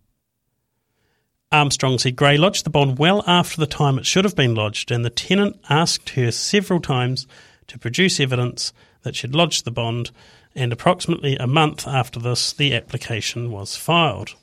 Armstrong 1.51 1.99
said 1.99 2.15
Gray 2.15 2.37
lodged 2.37 2.65
the 2.65 2.71
bond 2.71 2.97
well 2.97 3.23
after 3.27 3.59
the 3.59 3.67
time 3.67 3.99
it 3.99 4.05
should 4.05 4.25
have 4.25 4.35
been 4.35 4.55
lodged, 4.55 4.89
and 4.89 5.05
the 5.05 5.09
tenant 5.09 5.59
asked 5.69 6.11
her 6.11 6.31
several 6.31 6.79
times 6.79 7.27
to 7.67 7.79
produce 7.79 8.19
evidence 8.19 8.73
that 9.03 9.15
she'd 9.15 9.35
lodged 9.35 9.65
the 9.65 9.71
bond, 9.71 10.11
and 10.55 10.71
approximately 10.71 11.35
a 11.37 11.47
month 11.47 11.87
after 11.87 12.19
this, 12.19 12.53
the 12.53 12.73
application 12.73 13.51
was 13.51 13.75
filed. 13.75 14.35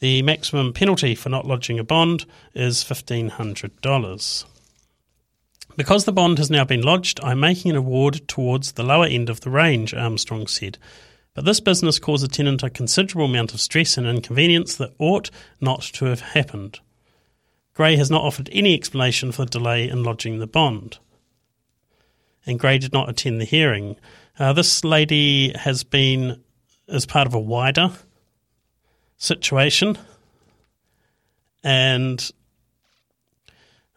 The 0.00 0.22
maximum 0.22 0.72
penalty 0.72 1.14
for 1.14 1.28
not 1.28 1.46
lodging 1.46 1.78
a 1.78 1.84
bond 1.84 2.26
is 2.54 2.82
$1,500. 2.82 4.44
Because 5.76 6.04
the 6.04 6.12
bond 6.12 6.38
has 6.38 6.50
now 6.50 6.64
been 6.64 6.82
lodged, 6.82 7.20
I'm 7.22 7.40
making 7.40 7.70
an 7.70 7.76
award 7.76 8.26
towards 8.26 8.72
the 8.72 8.82
lower 8.82 9.06
end 9.06 9.30
of 9.30 9.40
the 9.40 9.50
range, 9.50 9.94
Armstrong 9.94 10.46
said. 10.46 10.76
But 11.34 11.44
this 11.44 11.60
business 11.60 11.98
caused 11.98 12.24
the 12.24 12.28
tenant 12.28 12.62
a 12.62 12.68
considerable 12.68 13.26
amount 13.26 13.54
of 13.54 13.60
stress 13.60 13.96
and 13.96 14.06
inconvenience 14.06 14.74
that 14.76 14.92
ought 14.98 15.30
not 15.60 15.80
to 15.82 16.06
have 16.06 16.20
happened. 16.20 16.80
Gray 17.74 17.96
has 17.96 18.10
not 18.10 18.22
offered 18.22 18.50
any 18.52 18.74
explanation 18.74 19.32
for 19.32 19.44
the 19.44 19.50
delay 19.50 19.88
in 19.88 20.02
lodging 20.02 20.38
the 20.38 20.46
bond. 20.46 20.98
And 22.44 22.58
Gray 22.58 22.78
did 22.78 22.92
not 22.92 23.08
attend 23.08 23.40
the 23.40 23.46
hearing. 23.46 23.96
Uh, 24.38 24.52
this 24.52 24.84
lady 24.84 25.52
has 25.56 25.84
been 25.84 26.42
as 26.88 27.06
part 27.06 27.26
of 27.26 27.34
a 27.34 27.40
wider 27.40 27.92
situation, 29.16 29.96
and 31.62 32.30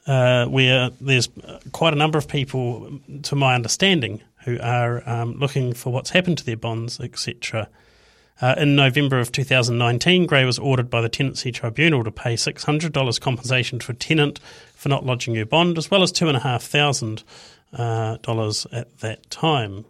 uh, 0.05 0.45
where 0.45 0.91
there's 1.01 1.27
quite 1.71 1.93
a 1.93 1.97
number 1.97 2.17
of 2.17 2.27
people, 2.27 2.99
to 3.23 3.35
my 3.35 3.55
understanding, 3.55 4.21
who 4.45 4.59
are 4.61 5.07
um, 5.09 5.33
looking 5.39 5.73
for 5.73 5.91
what's 5.91 6.11
happened 6.11 6.37
to 6.37 6.45
their 6.45 6.57
bonds, 6.57 6.99
etc. 6.99 7.67
Uh, 8.41 8.53
in 8.57 8.75
November 8.75 9.19
of 9.19 9.31
2019, 9.31 10.25
Gray 10.25 10.43
was 10.43 10.59
ordered 10.59 10.89
by 10.89 10.99
the 10.99 11.07
Tenancy 11.07 11.51
Tribunal 11.51 12.03
to 12.03 12.11
pay 12.11 12.33
$600 12.33 13.21
compensation 13.21 13.79
to 13.79 13.91
a 13.91 13.95
tenant 13.95 14.39
for 14.75 14.89
not 14.89 15.05
lodging 15.05 15.35
her 15.35 15.45
bond, 15.45 15.77
as 15.77 15.89
well 15.89 16.03
as 16.03 16.11
2,500 16.11 17.23
uh, 17.73 18.17
dollars 18.17 18.67
at 18.71 18.99
that 18.99 19.29
time. 19.29 19.85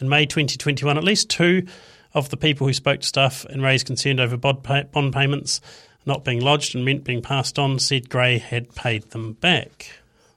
In 0.00 0.08
May 0.08 0.26
2021, 0.26 0.98
at 0.98 1.04
least 1.04 1.30
two 1.30 1.66
of 2.12 2.28
the 2.28 2.36
people 2.36 2.66
who 2.66 2.74
spoke 2.74 3.00
to 3.00 3.06
staff 3.06 3.46
and 3.46 3.62
raised 3.62 3.86
concern 3.86 4.20
over 4.20 4.36
bond, 4.36 4.62
pay- 4.62 4.84
bond 4.84 5.14
payments 5.14 5.60
not 6.04 6.24
being 6.24 6.40
lodged 6.40 6.74
and 6.74 6.84
rent 6.84 7.04
being 7.04 7.22
passed 7.22 7.58
on 7.58 7.78
said 7.78 8.10
Gray 8.10 8.38
had 8.38 8.74
paid 8.74 9.10
them 9.10 9.34
back. 9.34 9.90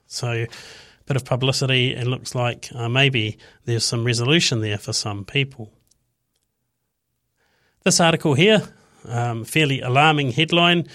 So, 0.06 0.30
a 0.30 0.46
bit 1.04 1.16
of 1.16 1.24
publicity, 1.24 1.94
and 1.94 2.08
looks 2.08 2.34
like 2.34 2.68
uh, 2.74 2.88
maybe 2.88 3.38
there's 3.64 3.84
some 3.84 4.04
resolution 4.04 4.60
there 4.60 4.78
for 4.78 4.92
some 4.92 5.24
people. 5.24 5.72
This 7.86 8.00
article 8.00 8.34
here, 8.34 8.64
um, 9.08 9.44
fairly 9.44 9.80
alarming 9.80 10.32
headline 10.32 10.88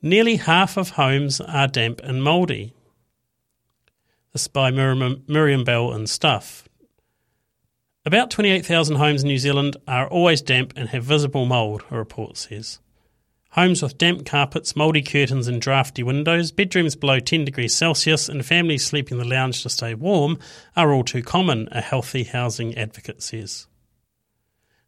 Nearly 0.00 0.36
half 0.36 0.78
of 0.78 0.88
homes 0.88 1.38
are 1.38 1.68
damp 1.68 2.00
and 2.02 2.22
mouldy. 2.22 2.72
This 4.32 4.44
is 4.44 4.48
by 4.48 4.70
Miriam, 4.70 5.22
Miriam 5.28 5.64
Bell 5.64 5.92
and 5.92 6.08
Stuff. 6.08 6.66
About 8.06 8.30
28,000 8.30 8.96
homes 8.96 9.22
in 9.22 9.28
New 9.28 9.36
Zealand 9.36 9.76
are 9.86 10.08
always 10.08 10.40
damp 10.40 10.72
and 10.76 10.88
have 10.88 11.04
visible 11.04 11.44
mould, 11.44 11.82
a 11.90 11.98
report 11.98 12.38
says. 12.38 12.78
Homes 13.50 13.82
with 13.82 13.98
damp 13.98 14.24
carpets, 14.24 14.74
mouldy 14.74 15.02
curtains, 15.02 15.46
and 15.46 15.60
drafty 15.60 16.02
windows, 16.02 16.52
bedrooms 16.52 16.96
below 16.96 17.20
10 17.20 17.44
degrees 17.44 17.74
Celsius, 17.74 18.30
and 18.30 18.46
families 18.46 18.86
sleeping 18.86 19.18
in 19.18 19.28
the 19.28 19.28
lounge 19.28 19.62
to 19.62 19.68
stay 19.68 19.92
warm 19.92 20.38
are 20.74 20.90
all 20.90 21.04
too 21.04 21.22
common, 21.22 21.68
a 21.70 21.82
healthy 21.82 22.24
housing 22.24 22.78
advocate 22.78 23.22
says. 23.22 23.66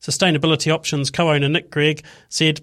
Sustainability 0.02 0.72
Options 0.72 1.10
co 1.10 1.30
owner 1.30 1.48
Nick 1.48 1.70
Gregg 1.70 2.04
said, 2.28 2.60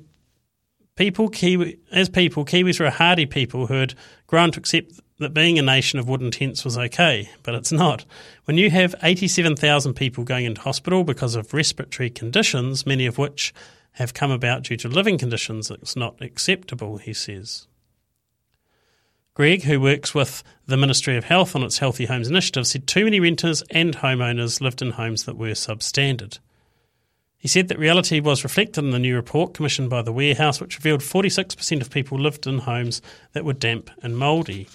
People, 0.96 1.30
Kiwi, 1.30 1.80
as 1.92 2.10
people, 2.10 2.44
Kiwis 2.44 2.80
were 2.80 2.86
a 2.86 2.92
hardy 2.92 3.26
people 3.26 3.68
who 3.68 3.76
had 3.76 3.94
grown 4.28 4.52
to 4.52 4.60
accept 4.60 5.00
that 5.20 5.34
being 5.34 5.58
a 5.58 5.62
nation 5.62 5.98
of 5.98 6.10
wooden 6.10 6.32
tents 6.32 6.66
was 6.66 6.78
okay, 6.78 7.30
but 7.44 7.56
it's 7.56 7.72
not. 7.72 8.04
When 8.44 8.58
you 8.58 8.70
have 8.70 8.96
87,000 9.02 9.94
people 9.94 10.26
going 10.26 10.44
into 10.44 10.62
hospital 10.62 11.06
because 11.06 11.36
of 11.36 11.54
respiratory 11.54 12.10
conditions, 12.10 12.86
many 12.86 13.06
of 13.06 13.18
which 13.18 13.54
have 13.94 14.14
come 14.14 14.32
about 14.32 14.64
due 14.64 14.78
to 14.78 14.90
living 14.90 15.18
conditions, 15.18 15.72
it's 15.72 15.96
not 15.96 16.22
acceptable, 16.22 16.98
he 16.98 17.14
says. 17.14 17.68
Gregg, 19.34 19.64
who 19.64 19.80
works 19.80 20.14
with 20.14 20.44
the 20.66 20.76
Ministry 20.76 21.16
of 21.16 21.24
Health 21.24 21.56
on 21.56 21.64
its 21.64 21.78
Healthy 21.78 22.06
Homes 22.06 22.28
initiative, 22.28 22.68
said 22.68 22.88
too 22.88 23.06
many 23.06 23.22
renters 23.22 23.64
and 23.72 23.96
homeowners 23.96 24.60
lived 24.60 24.82
in 24.82 24.92
homes 24.92 25.24
that 25.24 25.38
were 25.38 25.52
substandard. 25.52 26.40
He 27.40 27.48
said 27.48 27.70
that 27.70 27.80
reality 27.80 28.20
was 28.20 28.44
reflected 28.44 28.84
in 28.84 28.92
the 28.92 29.00
new 29.00 29.16
report 29.16 29.54
commissioned 29.54 29.90
by 29.90 30.02
the 30.02 30.12
Warehouse, 30.12 30.60
which 30.60 30.78
revealed 30.78 31.00
46% 31.00 31.82
of 31.82 31.90
people 31.90 32.20
lived 32.20 32.46
in 32.46 32.60
homes 32.60 33.02
that 33.32 33.46
were 33.46 33.54
damp 33.54 33.90
and 34.04 34.18
mouldy. 34.18 34.68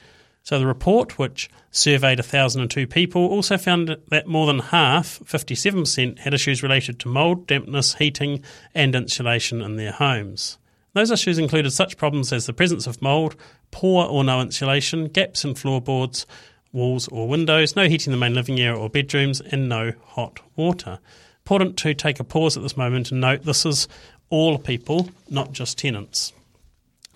So 0.43 0.59
the 0.59 0.67
report, 0.67 1.19
which 1.19 1.51
surveyed 1.71 2.19
1,002 2.19 2.87
people, 2.87 3.27
also 3.27 3.59
found 3.59 3.97
that 4.09 4.27
more 4.27 4.47
than 4.47 4.59
half, 4.61 5.21
57%, 5.21 6.19
had 6.21 6.33
issues 6.33 6.63
related 6.63 6.99
to 7.01 7.09
mould, 7.09 7.47
dampness, 7.47 7.95
heating, 7.95 8.43
and 8.75 8.95
insulation 8.95 9.61
in 9.61 9.77
their 9.77 9.93
homes. 9.93 10.57
Those 10.95 11.11
issues 11.11 11.39
included 11.39 11.71
such 11.73 11.99
problems 11.99 12.33
as 12.33 12.47
the 12.47 12.53
presence 12.55 12.87
of 12.87 13.03
mould, 13.03 13.37
poor 13.73 14.07
or 14.07 14.25
no 14.25 14.41
insulation, 14.41 15.09
gaps 15.09 15.45
in 15.45 15.55
floorboards, 15.55 16.25
walls 16.73 17.09
or 17.09 17.29
windows, 17.29 17.77
no 17.77 17.89
heating 17.89 18.13
in 18.13 18.19
the 18.19 18.25
main 18.25 18.35
living 18.35 18.59
area 18.59 18.79
or 18.79 18.89
bedrooms, 18.89 19.41
and 19.41 19.69
no 19.69 19.93
hot 20.05 20.41
water. 20.57 20.99
Important 21.45 21.77
to 21.79 21.95
take 21.95 22.21
a 22.21 22.25
pause 22.25 22.57
at 22.57 22.63
this 22.63 22.77
moment 22.77 23.11
and 23.13 23.21
note 23.21 23.43
this 23.43 23.67
is 23.67 23.87
all 24.31 24.59
people, 24.59 25.11
not 25.29 25.53
just 25.53 25.79
tenants 25.79 26.33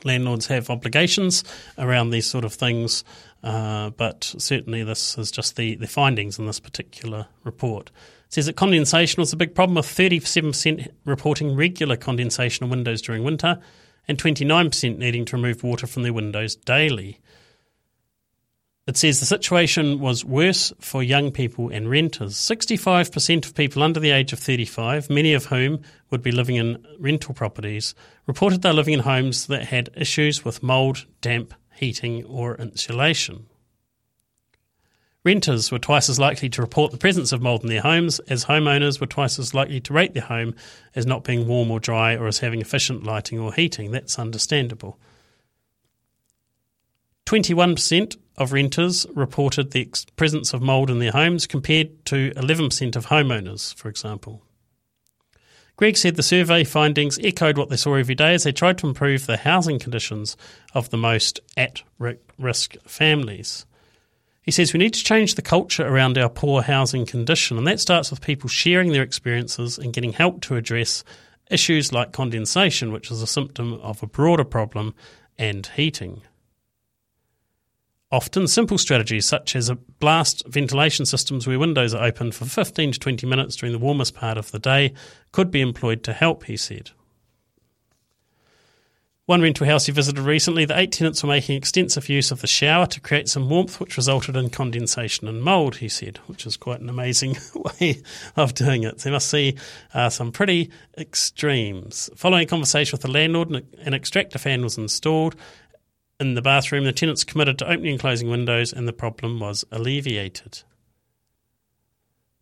landlords 0.05 0.47
have 0.47 0.71
obligations 0.71 1.45
around 1.77 2.11
these 2.11 2.27
sort 2.27 2.45
of 2.45 2.53
things, 2.53 3.05
uh, 3.43 3.91
but 3.91 4.25
certainly 4.39 4.83
this 4.83 5.17
is 5.19 5.31
just 5.31 5.57
the, 5.57 5.77
the 5.77 5.87
findings 5.87 6.39
in 6.39 6.47
this 6.47 6.61
particular 6.61 7.27
report. 7.45 7.91
It 8.27 8.35
says 8.35 8.47
that 8.47 8.57
condensation 8.57 9.21
was 9.21 9.33
a 9.33 9.37
big 9.37 9.55
problem, 9.55 9.77
with 9.77 9.87
37% 9.87 10.89
reporting 11.05 11.57
regular 11.57 11.97
condensation 11.97 12.65
on 12.65 12.71
windows 12.71 13.03
during 13.03 13.25
winter 13.25 13.59
and 14.07 14.19
29% 14.19 14.99
needing 14.99 15.25
to 15.27 15.37
remove 15.37 15.63
water 15.63 15.87
from 15.87 16.03
their 16.03 16.13
windows 16.13 16.57
daily. 16.57 17.19
It 18.89 18.97
says 18.97 19.21
the 19.21 19.27
situation 19.27 20.01
was 20.01 20.25
worse 20.25 20.73
for 20.81 21.03
young 21.03 21.31
people 21.31 21.69
and 21.69 21.91
renters. 21.91 22.37
65% 22.37 23.45
of 23.45 23.55
people 23.55 23.83
under 23.83 24.01
the 24.01 24.13
age 24.13 24.33
of 24.33 24.39
35, 24.39 25.11
many 25.11 25.35
of 25.35 25.45
whom 25.45 25.83
would 26.09 26.23
be 26.23 26.33
living 26.33 26.57
in 26.57 26.83
rental 26.99 27.35
properties, 27.35 27.95
reported 28.27 28.63
they're 28.63 28.73
living 28.73 28.95
in 28.95 29.01
homes 29.01 29.47
that 29.49 29.67
had 29.67 29.91
issues 29.95 30.43
with 30.43 30.63
mould, 30.63 31.05
damp, 31.21 31.53
heating, 31.75 32.25
or 32.25 32.57
insulation. 32.57 33.45
Renters 35.23 35.71
were 35.71 35.79
twice 35.79 36.09
as 36.09 36.19
likely 36.19 36.49
to 36.49 36.63
report 36.63 36.91
the 36.91 36.97
presence 36.97 37.31
of 37.31 37.43
mould 37.43 37.65
in 37.65 37.69
their 37.69 37.83
homes, 37.83 38.21
as 38.21 38.47
homeowners 38.47 39.03
were 39.03 39.07
twice 39.07 39.39
as 39.39 39.53
likely 39.53 39.83
to 39.83 39.93
rate 39.93 40.15
their 40.15 40.23
home 40.23 40.55
as 40.95 41.05
not 41.05 41.25
being 41.25 41.47
warm 41.47 41.71
or 41.71 41.79
dry 41.79 42.17
or 42.17 42.27
as 42.27 42.39
having 42.39 42.63
efficient 42.63 43.05
lighting 43.05 43.39
or 43.39 43.53
heating. 43.53 43.91
That's 43.91 44.19
understandable. 44.19 44.99
21% 47.27 48.17
of 48.39 48.53
renters 48.53 49.07
reported 49.15 49.71
the 49.71 49.83
ex- 49.83 50.05
presence 50.17 50.55
of 50.55 50.63
mould 50.63 50.91
in 50.91 50.99
their 50.99 51.13
homes 51.13 51.47
compared 51.47 52.05
to 52.07 52.31
11% 52.33 52.97
of 52.97 53.07
homeowners, 53.07 53.75
for 53.75 53.89
example. 53.89 54.43
Gregg 55.77 55.97
said 55.97 56.17
the 56.17 56.23
survey 56.25 56.65
findings 56.65 57.21
echoed 57.23 57.57
what 57.57 57.69
they 57.69 57.77
saw 57.77 57.95
every 57.95 58.17
day 58.17 58.35
as 58.35 58.43
they 58.43 58.51
tried 58.51 58.79
to 58.79 58.89
improve 58.89 59.27
the 59.27 59.37
housing 59.37 59.79
conditions 59.79 60.37
of 60.75 60.91
the 60.91 60.97
most 60.97 61.39
at 61.57 61.83
risk 62.37 62.77
families. 62.85 63.65
He 64.43 64.51
says 64.51 64.73
we 64.73 64.79
need 64.79 64.95
to 64.95 65.05
change 65.05 65.35
the 65.35 65.43
culture 65.43 65.87
around 65.87 66.19
our 66.19 66.29
poor 66.29 66.63
housing 66.63 67.07
condition, 67.07 67.59
and 67.59 67.67
that 67.67 67.79
starts 67.79 68.11
with 68.11 68.21
people 68.21 68.49
sharing 68.49 68.91
their 68.91 69.03
experiences 69.03 69.79
and 69.79 69.93
getting 69.93 70.15
help 70.15 70.41
to 70.43 70.57
address 70.57 71.05
issues 71.51 71.93
like 71.93 72.13
condensation, 72.13 72.91
which 72.91 73.11
is 73.11 73.23
a 73.23 73.27
symptom 73.27 73.75
of 73.75 74.03
a 74.03 74.07
broader 74.07 74.45
problem, 74.45 74.95
and 75.39 75.67
heating. 75.77 76.23
Often, 78.11 78.49
simple 78.49 78.79
strategies 78.79 79.27
such 79.27 79.55
as 79.55 79.71
blast 80.01 80.43
ventilation 80.47 81.05
systems 81.05 81.47
where 81.47 81.59
windows 81.59 81.93
are 81.93 82.05
open 82.05 82.33
for 82.33 82.47
15 82.47 82.93
to 82.93 82.99
20 82.99 83.27
minutes 83.27 83.57
during 83.57 83.73
the 83.73 83.79
warmest 83.79 84.15
part 84.15 84.39
of 84.39 84.51
the 84.51 84.59
day 84.59 84.95
could 85.31 85.51
be 85.51 85.61
employed 85.61 86.03
to 86.05 86.15
help, 86.15 86.45
he 86.45 86.57
said. 86.57 86.93
One 89.29 89.43
rental 89.43 89.67
house 89.67 89.85
he 89.85 89.93
visited 89.93 90.23
recently, 90.23 90.65
the 90.65 90.79
eight 90.79 90.91
tenants 90.91 91.23
were 91.23 91.29
making 91.29 91.59
extensive 91.59 92.09
use 92.09 92.31
of 92.31 92.41
the 92.41 92.47
shower 92.47 92.87
to 92.87 92.99
create 92.99 93.29
some 93.29 93.51
warmth, 93.51 93.79
which 93.79 93.99
resulted 93.99 94.37
in 94.37 94.49
condensation 94.49 95.29
and 95.29 95.43
mould, 95.43 95.77
he 95.77 95.89
said, 95.91 96.17
which 96.29 96.47
is 96.47 96.57
quite 96.57 96.81
an 96.81 96.89
amazing 96.89 97.37
way 97.55 98.01
of 98.37 98.55
doing 98.55 98.85
it. 98.85 99.03
So 99.03 99.11
you 99.11 99.13
must 99.13 99.29
see 99.29 99.59
uh, 99.93 100.09
some 100.09 100.33
pretty 100.33 100.71
extremes. 100.97 102.09
Following 102.17 102.45
a 102.45 102.47
conversation 102.47 102.93
with 102.97 103.03
the 103.03 103.11
landlord, 103.11 103.51
an 103.51 103.93
extractor 103.93 104.39
fan 104.39 104.63
was 104.63 104.79
installed 104.79 105.37
in 106.21 106.35
the 106.35 106.43
bathroom. 106.43 106.85
The 106.85 106.93
tenants 106.93 107.25
committed 107.25 107.59
to 107.59 107.71
opening 107.71 107.93
and 107.93 108.01
closing 108.01 108.29
windows, 108.29 108.73
and 108.73 108.87
the 108.87 108.93
problem 108.93 109.41
was 109.41 109.65
alleviated. 109.71 110.63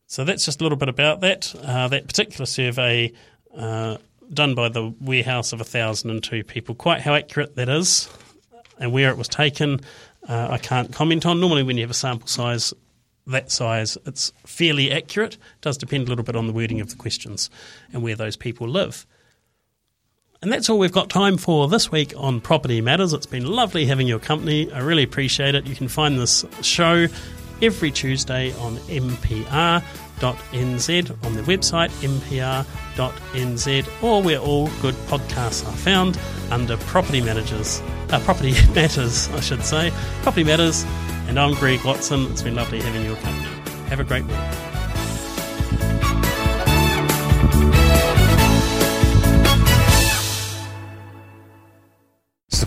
So 0.06 0.24
that's 0.24 0.44
just 0.44 0.60
a 0.60 0.64
little 0.64 0.78
bit 0.78 0.88
about 0.88 1.20
that. 1.20 1.54
Uh, 1.62 1.88
that 1.88 2.06
particular 2.06 2.46
survey 2.46 3.12
uh, 3.56 3.96
done 4.32 4.54
by 4.54 4.68
the 4.68 4.94
warehouse 5.00 5.52
of 5.52 5.58
1,002 5.58 6.44
people. 6.44 6.74
Quite 6.74 7.00
how 7.00 7.14
accurate 7.14 7.56
that 7.56 7.68
is 7.68 8.08
and 8.78 8.92
where 8.92 9.10
it 9.10 9.16
was 9.16 9.28
taken, 9.28 9.80
uh, 10.28 10.48
I 10.50 10.58
can't 10.58 10.92
comment 10.92 11.26
on. 11.26 11.40
Normally, 11.40 11.62
when 11.62 11.76
you 11.76 11.82
have 11.82 11.90
a 11.90 11.94
sample 11.94 12.28
size 12.28 12.72
that 13.26 13.50
size, 13.50 13.98
it's 14.06 14.32
fairly 14.44 14.92
accurate. 14.92 15.34
It 15.34 15.60
does 15.60 15.76
depend 15.76 16.06
a 16.06 16.10
little 16.10 16.24
bit 16.24 16.36
on 16.36 16.46
the 16.46 16.52
wording 16.52 16.80
of 16.80 16.90
the 16.90 16.96
questions 16.96 17.50
and 17.92 18.02
where 18.02 18.14
those 18.14 18.36
people 18.36 18.68
live. 18.68 19.06
And 20.46 20.52
that's 20.52 20.70
all 20.70 20.78
we've 20.78 20.92
got 20.92 21.10
time 21.10 21.38
for 21.38 21.66
this 21.66 21.90
week 21.90 22.14
on 22.16 22.40
Property 22.40 22.80
Matters. 22.80 23.12
It's 23.12 23.26
been 23.26 23.46
lovely 23.46 23.84
having 23.84 24.06
your 24.06 24.20
company. 24.20 24.70
I 24.70 24.78
really 24.78 25.02
appreciate 25.02 25.56
it. 25.56 25.66
You 25.66 25.74
can 25.74 25.88
find 25.88 26.20
this 26.20 26.44
show 26.62 27.08
every 27.60 27.90
Tuesday 27.90 28.52
on 28.60 28.76
mpr.nz, 28.76 29.82
on 31.26 31.34
the 31.34 31.42
website 31.42 31.90
mpr.nz, 32.00 34.02
or 34.04 34.22
where 34.22 34.38
all 34.38 34.68
good 34.80 34.94
podcasts 35.08 35.66
are 35.66 35.76
found 35.78 36.16
under 36.52 36.76
Property 36.76 37.20
Managers, 37.20 37.82
uh, 38.10 38.20
Property 38.20 38.52
Matters, 38.72 39.28
I 39.30 39.40
should 39.40 39.64
say. 39.64 39.90
Property 40.22 40.44
Matters, 40.44 40.84
and 41.26 41.40
I'm 41.40 41.54
Greg 41.54 41.84
Watson. 41.84 42.30
It's 42.30 42.42
been 42.42 42.54
lovely 42.54 42.80
having 42.80 43.04
your 43.04 43.16
company. 43.16 43.48
Have 43.88 43.98
a 43.98 44.04
great 44.04 44.24
week. 44.24 44.65